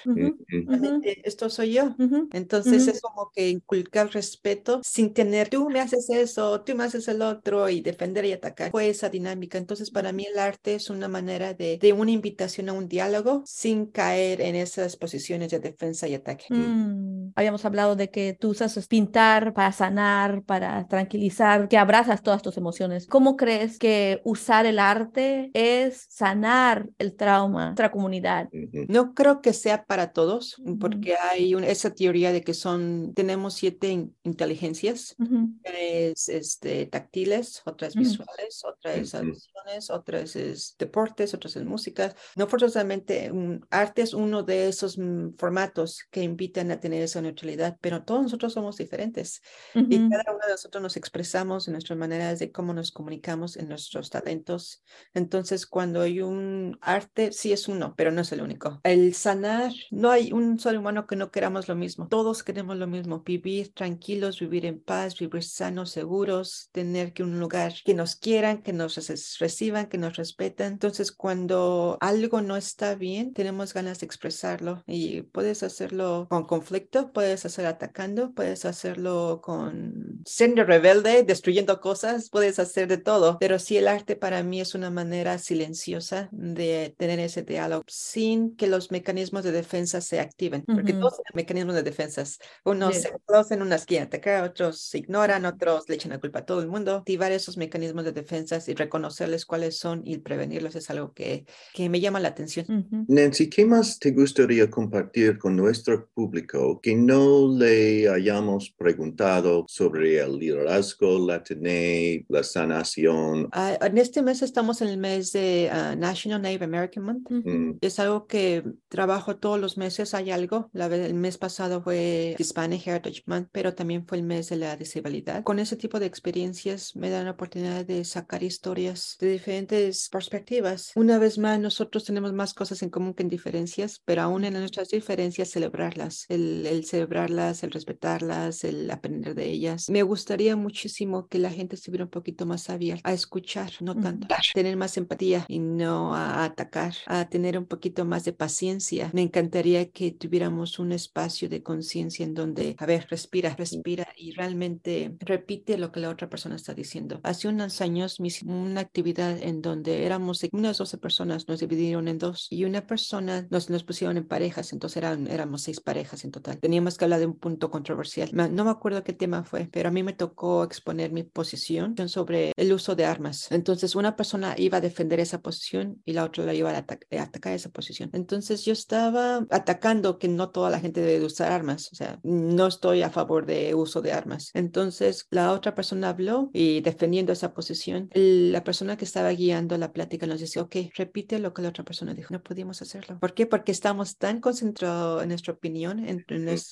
Esto 1.25 1.51
soy 1.51 1.73
yo. 1.75 1.95
Entonces 2.33 2.87
es 2.89 3.01
como 3.01 3.31
que 3.35 3.40
inculcar 3.49 4.11
respeto 4.11 4.81
sin 4.85 5.13
tener, 5.15 5.49
tú 5.49 5.71
me 5.71 5.81
haces 5.81 6.09
eso, 6.11 6.61
tú 6.63 6.75
me 6.75 6.85
haces 6.85 7.09
el 7.09 7.23
otro 7.23 7.69
y 7.69 7.81
defender 7.81 8.25
y 8.25 8.33
atacar. 8.33 8.71
Fue 8.71 8.89
esa 8.89 9.09
dinámica. 9.09 9.59
Entonces 9.59 9.91
para 9.91 10.13
mí 10.13 10.27
el 10.27 10.39
arte 10.39 10.75
es 10.75 10.91
una 10.91 11.09
manera 11.09 11.55
de, 11.55 11.79
de 11.81 11.93
una 11.93 12.11
invitación 12.11 12.69
a 12.69 12.73
un 12.73 12.89
diálogo 12.89 13.43
sin 13.47 13.87
caer 13.87 14.41
en 14.41 14.57
esas 14.57 14.97
posiciones 14.97 15.51
de 15.51 15.61
defensa 15.61 16.09
y 16.09 16.15
ataque. 16.15 16.45
Mm. 16.51 17.33
Habíamos 17.37 17.65
hablado 17.65 17.97
de 17.97 18.11
que 18.11 18.37
tú 18.39 18.51
usas 18.51 18.77
pintar 18.89 19.55
para 19.55 19.73
sanar, 19.73 20.43
para 20.43 20.87
tranquilizar, 20.89 21.69
que 21.69 21.79
abrazas 21.79 22.23
todas 22.23 22.43
tus 22.43 22.57
emociones. 22.57 23.07
¿Cómo 23.07 23.37
crees 23.37 23.79
que 23.79 24.21
usar 24.25 24.67
el 24.67 24.79
arte 24.79 25.51
es 25.55 26.07
sanar 26.09 26.89
el 26.99 27.15
trauma 27.15 27.61
de 27.61 27.67
nuestra 27.71 27.91
comunidad? 27.91 28.49
No 28.89 29.15
creo 29.15 29.41
que 29.41 29.53
sea 29.53 29.85
para 29.85 30.13
todos, 30.13 30.59
Ujú. 30.59 30.79
porque 30.79 31.15
hay 31.17 31.55
un- 31.55 31.65
esa 31.65 31.91
teoría 31.91 32.33
de 32.33 32.43
que 32.43 32.55
son, 32.55 33.13
tenemos 33.15 33.30
siete 33.51 33.89
in- 33.89 34.17
inteligencias. 34.25 35.15
Ujú. 35.19 35.49
es 35.63 36.29
este, 36.29 36.87
táctiles, 36.87 37.63
otras 37.65 37.95
Ujú. 37.95 38.01
visuales, 38.05 38.65
otras 38.65 39.15
Ujú. 39.15 39.25
audiciones, 39.25 39.91
otras 39.91 40.37
es 40.37 40.75
deportes, 40.79 41.35
otras 41.35 41.57
es 41.57 41.65
música. 41.65 42.15
No 42.37 42.47
forzosamente 42.47 43.31
un, 43.31 43.67
arte 43.71 44.03
es 44.03 44.15
uno 44.15 44.43
de 44.43 44.69
esos 44.69 44.99
mm, 44.99 45.35
formatos 45.37 46.05
que 46.11 46.23
invitan 46.23 46.71
a 46.71 46.81
tener 46.81 47.03
esa 47.03 47.21
neutralidad, 47.21 47.77
pero 47.81 48.05
todos 48.05 48.23
nosotros 48.23 48.53
somos 48.53 48.77
diferentes 48.77 49.43
y 49.75 49.97
Ujú. 49.99 50.11
cada 50.11 50.25
uno 50.35 50.47
de 50.47 50.53
nosotros 50.53 50.83
nos 50.83 50.97
expresamos 50.97 51.69
en 51.69 51.73
nuestras 51.73 51.99
maneras 51.99 52.39
de 52.39 52.51
cómo 52.53 52.73
nos 52.75 52.91
comunicamos, 52.93 53.57
en 53.57 53.69
nuestros 53.69 54.11
talentos. 54.11 54.83
Entonces, 55.15 55.67
cuando 55.67 56.01
hay 56.01 56.21
un 56.21 56.79
arte, 56.81 57.33
sí 57.33 57.53
es 57.53 57.69
uno, 57.69 57.95
pero 57.97 58.11
no 58.13 58.23
es 58.23 58.33
el 58.33 58.43
único. 58.43 58.81
El 58.83 59.15
sanar, 59.15 59.73
no 59.91 60.11
hay 60.11 60.33
un 60.33 60.59
solo 60.59 60.81
humano 60.81 61.07
que 61.07 61.17
no 61.17 61.31
queramos 61.31 61.69
lo 61.69 61.75
mismo, 61.75 62.09
todos 62.09 62.43
queremos 62.43 62.77
lo 62.77 62.87
mismo. 62.87 63.20
Vivir 63.25 63.73
tranquilos, 63.73 64.41
vivir 64.41 64.67
en 64.67 64.81
paz, 64.81 65.19
vivir 65.19 65.43
sanos, 65.43 65.91
seguros, 65.91 66.69
tener 66.73 67.13
que 67.13 67.23
un 67.23 67.39
lugar 67.39 67.75
que 67.85 67.95
nos 67.95 68.17
quieran, 68.17 68.63
que 68.63 68.73
nos 68.73 68.97
reciban, 69.39 69.89
que 69.89 69.99
nos 69.99 70.17
respeten. 70.17 70.73
Entonces, 70.73 71.13
cuando 71.13 71.99
algo 72.01 72.41
no 72.41 72.57
está 72.57 72.95
bien, 72.95 73.33
tenemos 73.33 73.75
ganas 73.75 74.01
de 74.01 74.07
expresarlo 74.07 74.83
y 74.87 75.23
puedes 75.23 75.63
hacerlo 75.63 76.27
con 76.31 76.45
conflicto, 76.45 77.13
puedes 77.13 77.45
hacer 77.45 77.67
atacando, 77.67 78.33
puedes 78.33 78.65
hacerlo 78.65 79.41
con 79.43 80.21
siendo 80.27 80.65
rebelde, 80.65 81.23
destruyendo 81.23 81.81
cosas, 81.81 82.31
puedes 82.31 82.59
hacer 82.59 82.89
de 82.89 82.99
todo. 82.99 83.39
Pero 83.39 83.59
sí, 83.59 83.77
el 83.77 83.89
arte 83.89 84.17
para 84.17 84.43
mí 84.43 84.61
es 84.61 84.75
una 84.75 84.91
manera 84.91 85.39
silenciosa 85.39 86.29
de 86.33 86.95
tener 86.97 87.21
ese 87.21 87.43
diálogo 87.43 87.85
sin 87.87 88.57
que 88.57 88.67
los 88.67 88.91
mecanismos 88.91 89.45
de 89.45 89.53
defensa 89.53 90.01
se 90.01 90.21
activen, 90.21 90.65
porque 90.65 90.93
todos 90.93 91.15
tienen 91.15 91.35
mecanismos 91.35 91.75
de 91.75 91.83
defensas. 91.83 92.39
Unos 92.65 93.00
se 93.01 93.55
en 93.55 93.63
una 93.63 93.77
esquina 93.77 94.03
atacar, 94.03 94.45
otros 94.45 94.81
se 94.81 94.99
ignoran, 94.99 95.45
otros 95.45 95.89
le 95.89 95.95
echan 95.95 96.13
la 96.13 96.21
culpa 96.21 96.41
a 96.41 96.47
todo 96.47 96.61
el 96.61 96.69
mundo. 96.69 96.97
Activar 96.97 97.33
esos 97.33 97.57
mecanismos 97.57 98.05
de 98.05 98.13
defensa 98.13 98.59
y 98.67 98.75
reconocerles 98.75 99.47
cuáles 99.47 99.79
son 99.79 100.03
y 100.05 100.19
prevenirlos 100.19 100.75
es 100.77 100.91
algo 100.91 101.13
que, 101.13 101.47
que 101.75 101.89
me 101.89 102.01
llama 102.01 102.21
la 102.21 102.29
atención. 102.29 102.87
Nancy, 103.09 103.49
¿qué 103.49 103.65
más 103.65 103.99
te 103.99 104.13
gustaría 104.13 104.71
compartir 104.71 105.39
con 105.39 105.57
nuestro 105.57 106.09
público 106.15 106.81
que 106.81 106.95
no 106.95 107.57
le 107.57 108.09
hayamos 108.09 108.71
preguntado 108.71 109.65
sobre 109.69 110.19
el 110.19 110.39
liderazgo 110.39 111.27
latine, 111.27 112.25
la 112.29 112.43
sanación? 112.43 113.49
Ah, 113.53 113.79
en 113.81 113.99
este 113.99 114.23
mes 114.23 114.43
estamos 114.43 114.83
en 114.83 114.89
el 114.89 114.99
mes 114.99 115.33
de 115.33 115.71
ah, 115.73 115.95
National 115.97 116.43
Native 116.43 116.65
American 116.65 117.05
Month. 117.05 117.31
Mm. 117.31 117.79
Es 117.81 117.99
algo 117.99 118.27
que 118.27 118.65
trabajo 118.89 119.37
todos 119.37 119.61
los 119.61 119.77
meses, 119.77 120.15
hay 120.15 120.31
algo. 120.31 120.71
La, 120.73 120.87
el 120.87 121.15
mes 121.15 121.39
pasado 121.39 121.83
fue 121.83 122.35
Hispanic 122.39 122.87
Heritage 122.91 123.23
Month, 123.27 123.49
pero 123.53 123.75
también 123.75 124.07
fue 124.07 124.19
el 124.19 124.25
mes 124.25 124.49
de 124.49 124.57
la 124.57 124.77
disabilidad. 124.77 125.43
Con 125.45 125.59
ese 125.59 125.77
tipo 125.77 126.01
de 126.01 126.07
experiencias 126.07 126.95
me 126.97 127.11
dan 127.11 127.25
la 127.27 127.33
oportunidad 127.33 127.85
de 127.85 128.05
sacar 128.05 128.43
historias 128.43 129.17
de 129.21 129.33
diferentes 129.33 130.09
perspectivas. 130.11 130.93
Una 130.95 131.19
vez 131.19 131.39
más, 131.39 131.59
nosotros 131.59 132.05
tenemos 132.05 132.33
más 132.33 132.55
cosas 132.55 132.83
en 132.83 132.91
común 132.91 133.15
que 133.15 133.23
en 133.23 133.29
diferencias, 133.29 134.01
pero 134.05 134.23
aún 134.23 134.45
en 134.45 134.55
nuestras 134.55 134.89
diferencias 134.89 135.51
celebrarlas, 135.51 136.27
el, 136.29 136.67
el 136.67 136.85
celebrarlas, 136.85 137.63
el 137.63 137.71
respetarlas, 137.71 138.65
el 138.65 138.91
aprender 138.91 139.35
de 139.35 139.49
ellas. 139.49 139.89
Me 139.89 140.03
gustaría 140.03 140.57
muchísimo 140.57 141.29
que 141.29 141.39
la 141.39 141.51
gente 141.51 141.77
estuviera 141.77 142.05
un 142.05 142.11
poquito 142.11 142.47
más 142.47 142.71
abierta 142.71 143.09
a 143.09 143.13
escuchar, 143.13 143.71
no 143.81 143.97
tanto, 143.97 144.29
tener 144.55 144.77
más 144.77 144.97
empatía 144.97 145.45
y 145.49 145.59
no 145.59 146.15
a 146.15 146.45
atacar, 146.45 146.95
a 147.07 147.29
tener 147.29 147.59
un 147.59 147.67
poquito 147.67 148.05
más 148.05 148.25
de 148.25 148.33
paciencia. 148.33 149.11
Me 149.13 149.23
encantaría 149.23 149.91
que 149.91 150.13
tuviéramos 150.13 150.79
un 150.79 150.93
espacio 150.93 151.49
de 151.49 151.63
conciencia 151.63 152.25
en 152.25 152.35
donde, 152.35 152.77
a 152.81 152.87
ver, 152.87 153.07
respira, 153.11 153.55
respira 153.57 154.09
y 154.17 154.33
realmente 154.33 155.15
repite 155.21 155.77
lo 155.77 155.93
que 155.93 156.01
la 156.01 156.09
otra 156.09 156.31
persona 156.31 156.57
está 156.57 156.73
diciendo. 156.73 157.21
Hace 157.23 157.49
unos 157.49 157.81
años 157.81 158.19
me 158.21 158.31
una 158.47 158.81
actividad 158.81 159.37
en 159.43 159.61
donde 159.61 160.07
éramos 160.07 160.43
unas 160.53 160.79
12 160.79 160.99
personas, 160.99 161.47
nos 161.47 161.61
dividieron 161.61 162.09
en 162.09 162.19
dos 162.19 162.47
y 162.51 162.65
una 162.65 162.87
persona 162.87 163.47
nos, 163.51 163.69
nos 163.69 163.85
pusieron 163.85 164.17
en 164.17 164.27
parejas, 164.27 164.73
entonces 164.73 164.97
eran, 164.97 165.27
éramos 165.27 165.63
seis 165.63 165.81
parejas 165.81 166.25
en 166.25 166.31
total. 166.31 166.59
Teníamos 166.59 166.97
que 166.97 167.05
hablar 167.05 167.21
de 167.21 167.27
un 167.27 167.39
punto 167.39 167.71
controversial. 167.71 168.31
No 168.33 168.65
me 168.65 168.71
acuerdo 168.71 169.05
qué 169.05 169.13
tema 169.13 169.45
fue, 169.45 169.69
pero 169.71 169.89
a 169.89 169.93
mí 169.93 170.03
me 170.03 170.13
tocó 170.13 170.65
exponer 170.65 171.13
mi 171.13 171.23
posición 171.23 171.95
sobre 172.09 172.53
el 172.57 172.73
uso 172.73 172.95
de 172.95 173.05
armas. 173.05 173.51
Entonces 173.51 173.95
una 173.95 174.17
persona 174.17 174.55
iba 174.57 174.79
a 174.79 174.81
defender 174.81 175.21
esa 175.21 175.43
posición 175.43 176.01
y 176.07 176.15
la 176.15 176.25
otra 176.25 176.45
la 176.45 176.55
iba 176.55 176.71
a, 176.71 176.79
atacar 176.79 177.53
esa 177.53 177.69
posición. 177.69 178.11
Entonces 178.15 178.65
yo 178.65 178.73
estaba 178.73 179.47
atacando 179.51 180.19
que 180.19 180.29
no 180.29 180.49
toda 180.51 180.71
la 180.71 180.81
gente 180.81 181.03
debe 181.03 181.27
usar 181.27 181.53
armas, 181.53 181.91
o 181.93 181.97
sea, 181.97 182.19
no 182.23 182.70
estoy 182.71 183.03
a 183.03 183.11
favor 183.11 183.45
de 183.45 183.75
uso 183.75 184.01
de 184.01 184.13
armas. 184.13 184.51
Entonces 184.55 185.27
la 185.31 185.53
otra 185.53 185.75
persona 185.75 186.09
habló 186.09 186.51
y 186.53 186.81
defendiendo 186.81 187.33
esa 187.33 187.53
posición, 187.53 188.11
la 188.15 188.65
persona 188.65 188.97
que 188.97 189.05
estaba 189.05 189.31
guiando 189.31 189.77
la 189.77 189.93
plática 189.93 190.27
nos 190.27 190.41
dice, 190.41 190.61
ok, 190.61 190.77
repite 190.97 191.39
lo 191.39 191.53
que 191.53 191.63
la 191.63 191.69
otra 191.69 191.85
persona 191.85 192.15
dijo. 192.15 192.33
No 192.33 192.43
pudimos 192.43 192.81
hacerlo. 192.83 193.19
¿Por 193.21 193.35
qué? 193.35 193.47
Porque 193.47 193.73
estamos 193.73 194.17
tan 194.17 194.41
concentrados 194.41 195.23
en 195.23 195.29
nuestra 195.29 195.53
opinión 195.53 196.05
en, 196.07 196.25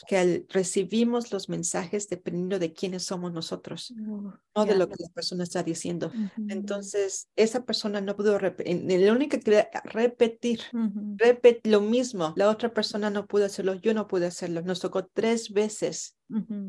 que 0.07 0.47
recibimos 0.49 1.33
los 1.33 1.49
mensajes 1.49 2.09
dependiendo 2.09 2.59
de 2.59 2.73
quiénes 2.73 3.05
somos 3.05 3.33
nosotros, 3.33 3.93
no 3.97 4.65
de 4.65 4.77
lo 4.77 4.89
que 4.89 4.97
la 4.99 5.09
persona 5.11 5.45
está 5.45 5.63
diciendo. 5.63 6.11
Entonces, 6.49 7.29
esa 7.37 7.65
persona 7.65 8.01
no 8.01 8.17
pudo 8.17 8.39
repetir, 8.39 8.83
la 9.01 9.13
única 9.13 9.39
que 9.39 9.69
repetir, 9.85 10.61
repetir 11.17 11.73
lo 11.73 11.81
mismo. 11.81 12.33
La 12.37 12.49
otra 12.51 12.73
persona 12.73 13.11
no 13.11 13.27
pudo 13.27 13.45
hacerlo, 13.47 13.75
yo 13.75 13.95
no 13.95 14.07
pude 14.07 14.27
hacerlo. 14.27 14.63
Nos 14.63 14.81
tocó 14.81 15.07
tres 15.07 15.51
veces 15.53 15.88
practice. 15.89 16.13
Mm-hmm. 16.33 16.69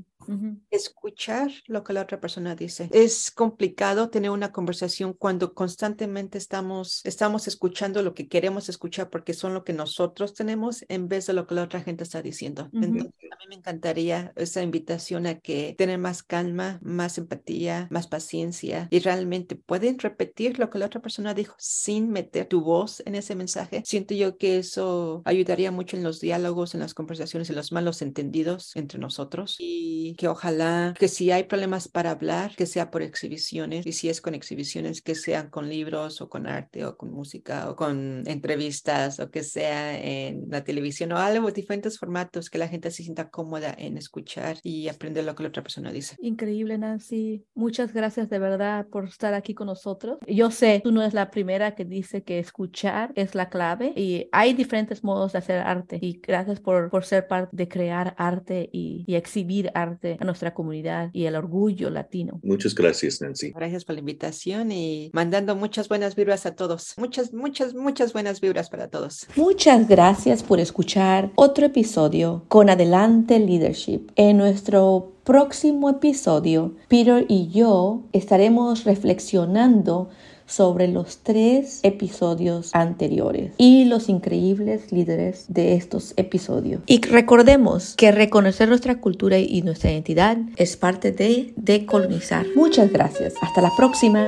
Escuchar 0.70 1.52
lo 1.68 1.84
que 1.84 1.94
la 1.94 2.02
otra 2.02 2.20
persona 2.20 2.56
dice. 2.56 2.89
Es 2.92 3.32
complicado 3.32 4.10
tener 4.10 4.32
una 4.32 4.52
conversación 4.52 5.13
cuando 5.13 5.54
constantemente 5.54 6.38
estamos, 6.38 7.02
estamos 7.04 7.48
escuchando 7.48 8.02
lo 8.02 8.13
que 8.13 8.28
queremos 8.28 8.70
escuchar 8.70 9.10
porque 9.10 9.34
son 9.34 9.54
lo 9.54 9.63
que 9.63 9.74
nosotros 9.74 10.34
tenemos 10.34 10.86
en 10.88 11.08
vez 11.08 11.26
de 11.26 11.34
lo 11.34 11.48
que 11.48 11.56
la 11.56 11.63
otra 11.63 11.82
gente 11.82 12.04
está 12.04 12.22
diciendo. 12.22 12.70
Entonces, 12.74 13.06
a 13.32 13.38
mí 13.38 13.46
me 13.48 13.56
encantaría 13.56 14.34
esa 14.36 14.62
invitación 14.62 15.26
a 15.26 15.39
que 15.39 15.76
tener 15.78 15.98
más 15.98 16.24
calma, 16.24 16.80
más 16.82 17.18
empatía, 17.18 17.88
más 17.89 18.08
paciencia 18.08 18.88
y 18.92 19.00
realmente 19.00 19.56
pueden 19.56 20.00
repetir 20.00 20.60
lo 20.60 20.70
que 20.70 20.80
la 20.80 20.86
otra 20.86 21.02
persona 21.02 21.34
dijo 21.34 21.56
sin 21.58 22.10
meter 22.10 22.48
tu 22.48 22.62
voz 22.62 23.02
en 23.06 23.15
ese 23.15 23.36
mensaje. 23.36 23.82
Siento 23.86 24.13
yo 24.13 24.38
que 24.38 24.60
eso 24.60 25.22
ayudaría 25.26 25.72
mucho 25.72 25.98
en 25.98 26.04
los 26.04 26.20
diálogos, 26.20 26.74
en 26.74 26.82
las 26.82 26.94
conversaciones, 26.94 27.50
en 27.50 27.56
los 27.56 27.72
malos 27.72 28.02
entendidos 28.02 28.76
entre 28.76 29.00
nosotros 29.00 29.56
y 29.60 30.15
que 30.19 30.27
ojalá 30.27 30.93
que 30.99 31.08
si 31.08 31.32
hay 31.32 31.43
problemas 31.43 31.88
para 31.88 32.12
hablar, 32.12 32.53
que 32.58 32.65
sea 32.65 32.91
por 32.91 33.01
exhibiciones 33.01 33.88
y 33.88 33.93
si 33.93 34.10
es 34.10 34.19
con 34.19 34.36
exhibiciones, 34.36 35.01
que 35.01 35.15
sean 35.15 35.49
con 35.49 35.69
libros 35.69 36.19
o 36.19 36.27
con 36.27 36.45
arte 36.45 36.84
o 36.84 36.97
con 36.97 37.10
música 37.10 37.69
o 37.69 37.77
con 37.77 38.23
entrevistas 38.27 39.21
o 39.21 39.32
que 39.32 39.43
sea 39.43 39.97
en 39.97 40.43
la 40.49 40.65
televisión 40.65 41.13
o 41.13 41.17
algo, 41.17 41.49
diferentes 41.51 41.97
formatos 41.97 42.49
que 42.49 42.58
la 42.58 42.67
gente 42.67 42.91
se 42.91 43.03
sienta 43.03 43.29
cómoda 43.29 43.73
en 43.77 43.97
escuchar 43.97 44.58
y 44.62 44.89
aprender 44.89 45.23
lo 45.23 45.36
que 45.36 45.43
la 45.43 45.49
otra 45.49 45.63
persona 45.63 45.89
dice. 45.89 46.17
Increíble, 46.19 46.77
Nancy. 46.77 47.45
Muchas 47.55 47.93
gracias 47.93 48.29
de 48.29 48.39
verdad 48.39 48.88
por 48.88 49.05
estar 49.05 49.34
aquí 49.34 49.53
con 49.53 49.67
nosotros. 49.67 50.17
Yo 50.27 50.51
sé, 50.51 50.82
tú 50.84 50.91
no 50.91 51.01
es 51.01 51.13
la 51.13 51.32
primera 51.32 51.75
que 51.75 51.86
dice 51.86 52.23
que 52.23 52.39
escuchar 52.39 53.13
es 53.15 53.36
la 53.36 53.47
clave 53.47 53.93
y 53.95 54.27
hay 54.34 54.53
diferentes 54.53 55.01
modos 55.01 55.32
de 55.32 55.38
hacer 55.38 55.60
arte 55.62 55.97
y 56.01 56.19
gracias 56.19 56.60
por, 56.60 56.89
por 56.89 57.05
ser 57.05 57.25
parte 57.29 57.55
de 57.55 57.69
crear 57.69 58.15
arte 58.17 58.69
y, 58.73 59.05
y 59.08 59.15
exhibir 59.15 59.71
arte 59.73 60.09
a 60.19 60.26
nuestra 60.26 60.54
comunidad 60.54 61.10
y 61.13 61.26
el 61.26 61.36
orgullo 61.36 61.89
latino. 61.89 62.39
Muchas 62.43 62.74
gracias, 62.74 63.22
Nancy. 63.22 63.52
Gracias 63.52 63.86
por 63.86 63.95
la 63.95 64.00
invitación 64.00 64.72
y 64.72 65.10
mandando 65.13 65.56
muchas 65.56 65.88
buenas 65.89 66.15
vibras 66.15 66.45
a 66.45 66.56
todos. 66.56 66.93
Muchas, 66.98 67.34
muchas, 67.34 67.74
muchas 67.74 68.13
buenas 68.13 68.41
vibras 68.41 68.69
para 68.69 68.88
todos. 68.88 69.28
Muchas 69.36 69.88
gracias 69.88 70.43
por 70.43 70.60
escuchar 70.60 71.32
otro 71.36 71.65
episodio 71.65 72.45
con 72.48 72.69
Adelante 72.69 73.39
Leadership. 73.39 74.12
En 74.15 74.38
nuestro 74.38 75.13
próximo 75.24 75.89
episodio, 75.89 76.76
Peter 76.88 77.26
y 77.28 77.50
yo 77.50 78.04
estaremos 78.13 78.84
reflexionando 78.84 80.10
sobre 80.49 80.88
los 80.88 81.19
tres 81.19 81.79
episodios 81.83 82.71
anteriores 82.73 83.53
y 83.57 83.85
los 83.85 84.09
increíbles 84.09 84.91
líderes 84.91 85.45
de 85.47 85.75
estos 85.75 86.13
episodios. 86.17 86.81
Y 86.88 87.01
recordemos 87.01 87.95
que 87.95 88.12
reconocer 88.12 88.67
nuestra 88.67 88.99
cultura 88.99 89.38
y 89.38 89.62
nuestra 89.62 89.91
identidad 89.91 90.38
es 90.57 90.75
parte 90.75 91.12
de 91.12 91.53
decolonizar. 91.55 92.45
Muchas 92.55 92.91
gracias. 92.91 93.33
Hasta 93.41 93.62
la 93.62 93.71
próxima. 93.77 94.27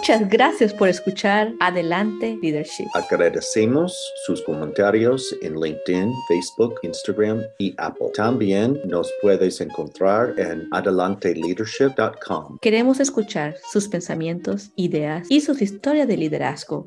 Muchas 0.00 0.30
gracias 0.30 0.72
por 0.72 0.88
escuchar 0.88 1.52
Adelante 1.60 2.38
Leadership. 2.40 2.86
Agradecemos 2.94 3.94
sus 4.24 4.40
comentarios 4.44 5.36
en 5.42 5.60
LinkedIn, 5.60 6.10
Facebook, 6.26 6.76
Instagram 6.82 7.42
y 7.58 7.74
Apple. 7.76 8.06
También 8.14 8.80
nos 8.86 9.12
puedes 9.20 9.60
encontrar 9.60 10.32
en 10.38 10.66
adelanteleadership.com. 10.70 12.60
Queremos 12.62 12.98
escuchar 12.98 13.56
sus 13.70 13.88
pensamientos, 13.88 14.70
ideas 14.74 15.26
y 15.28 15.42
sus 15.42 15.60
historias 15.60 16.08
de 16.08 16.16
liderazgo. 16.16 16.86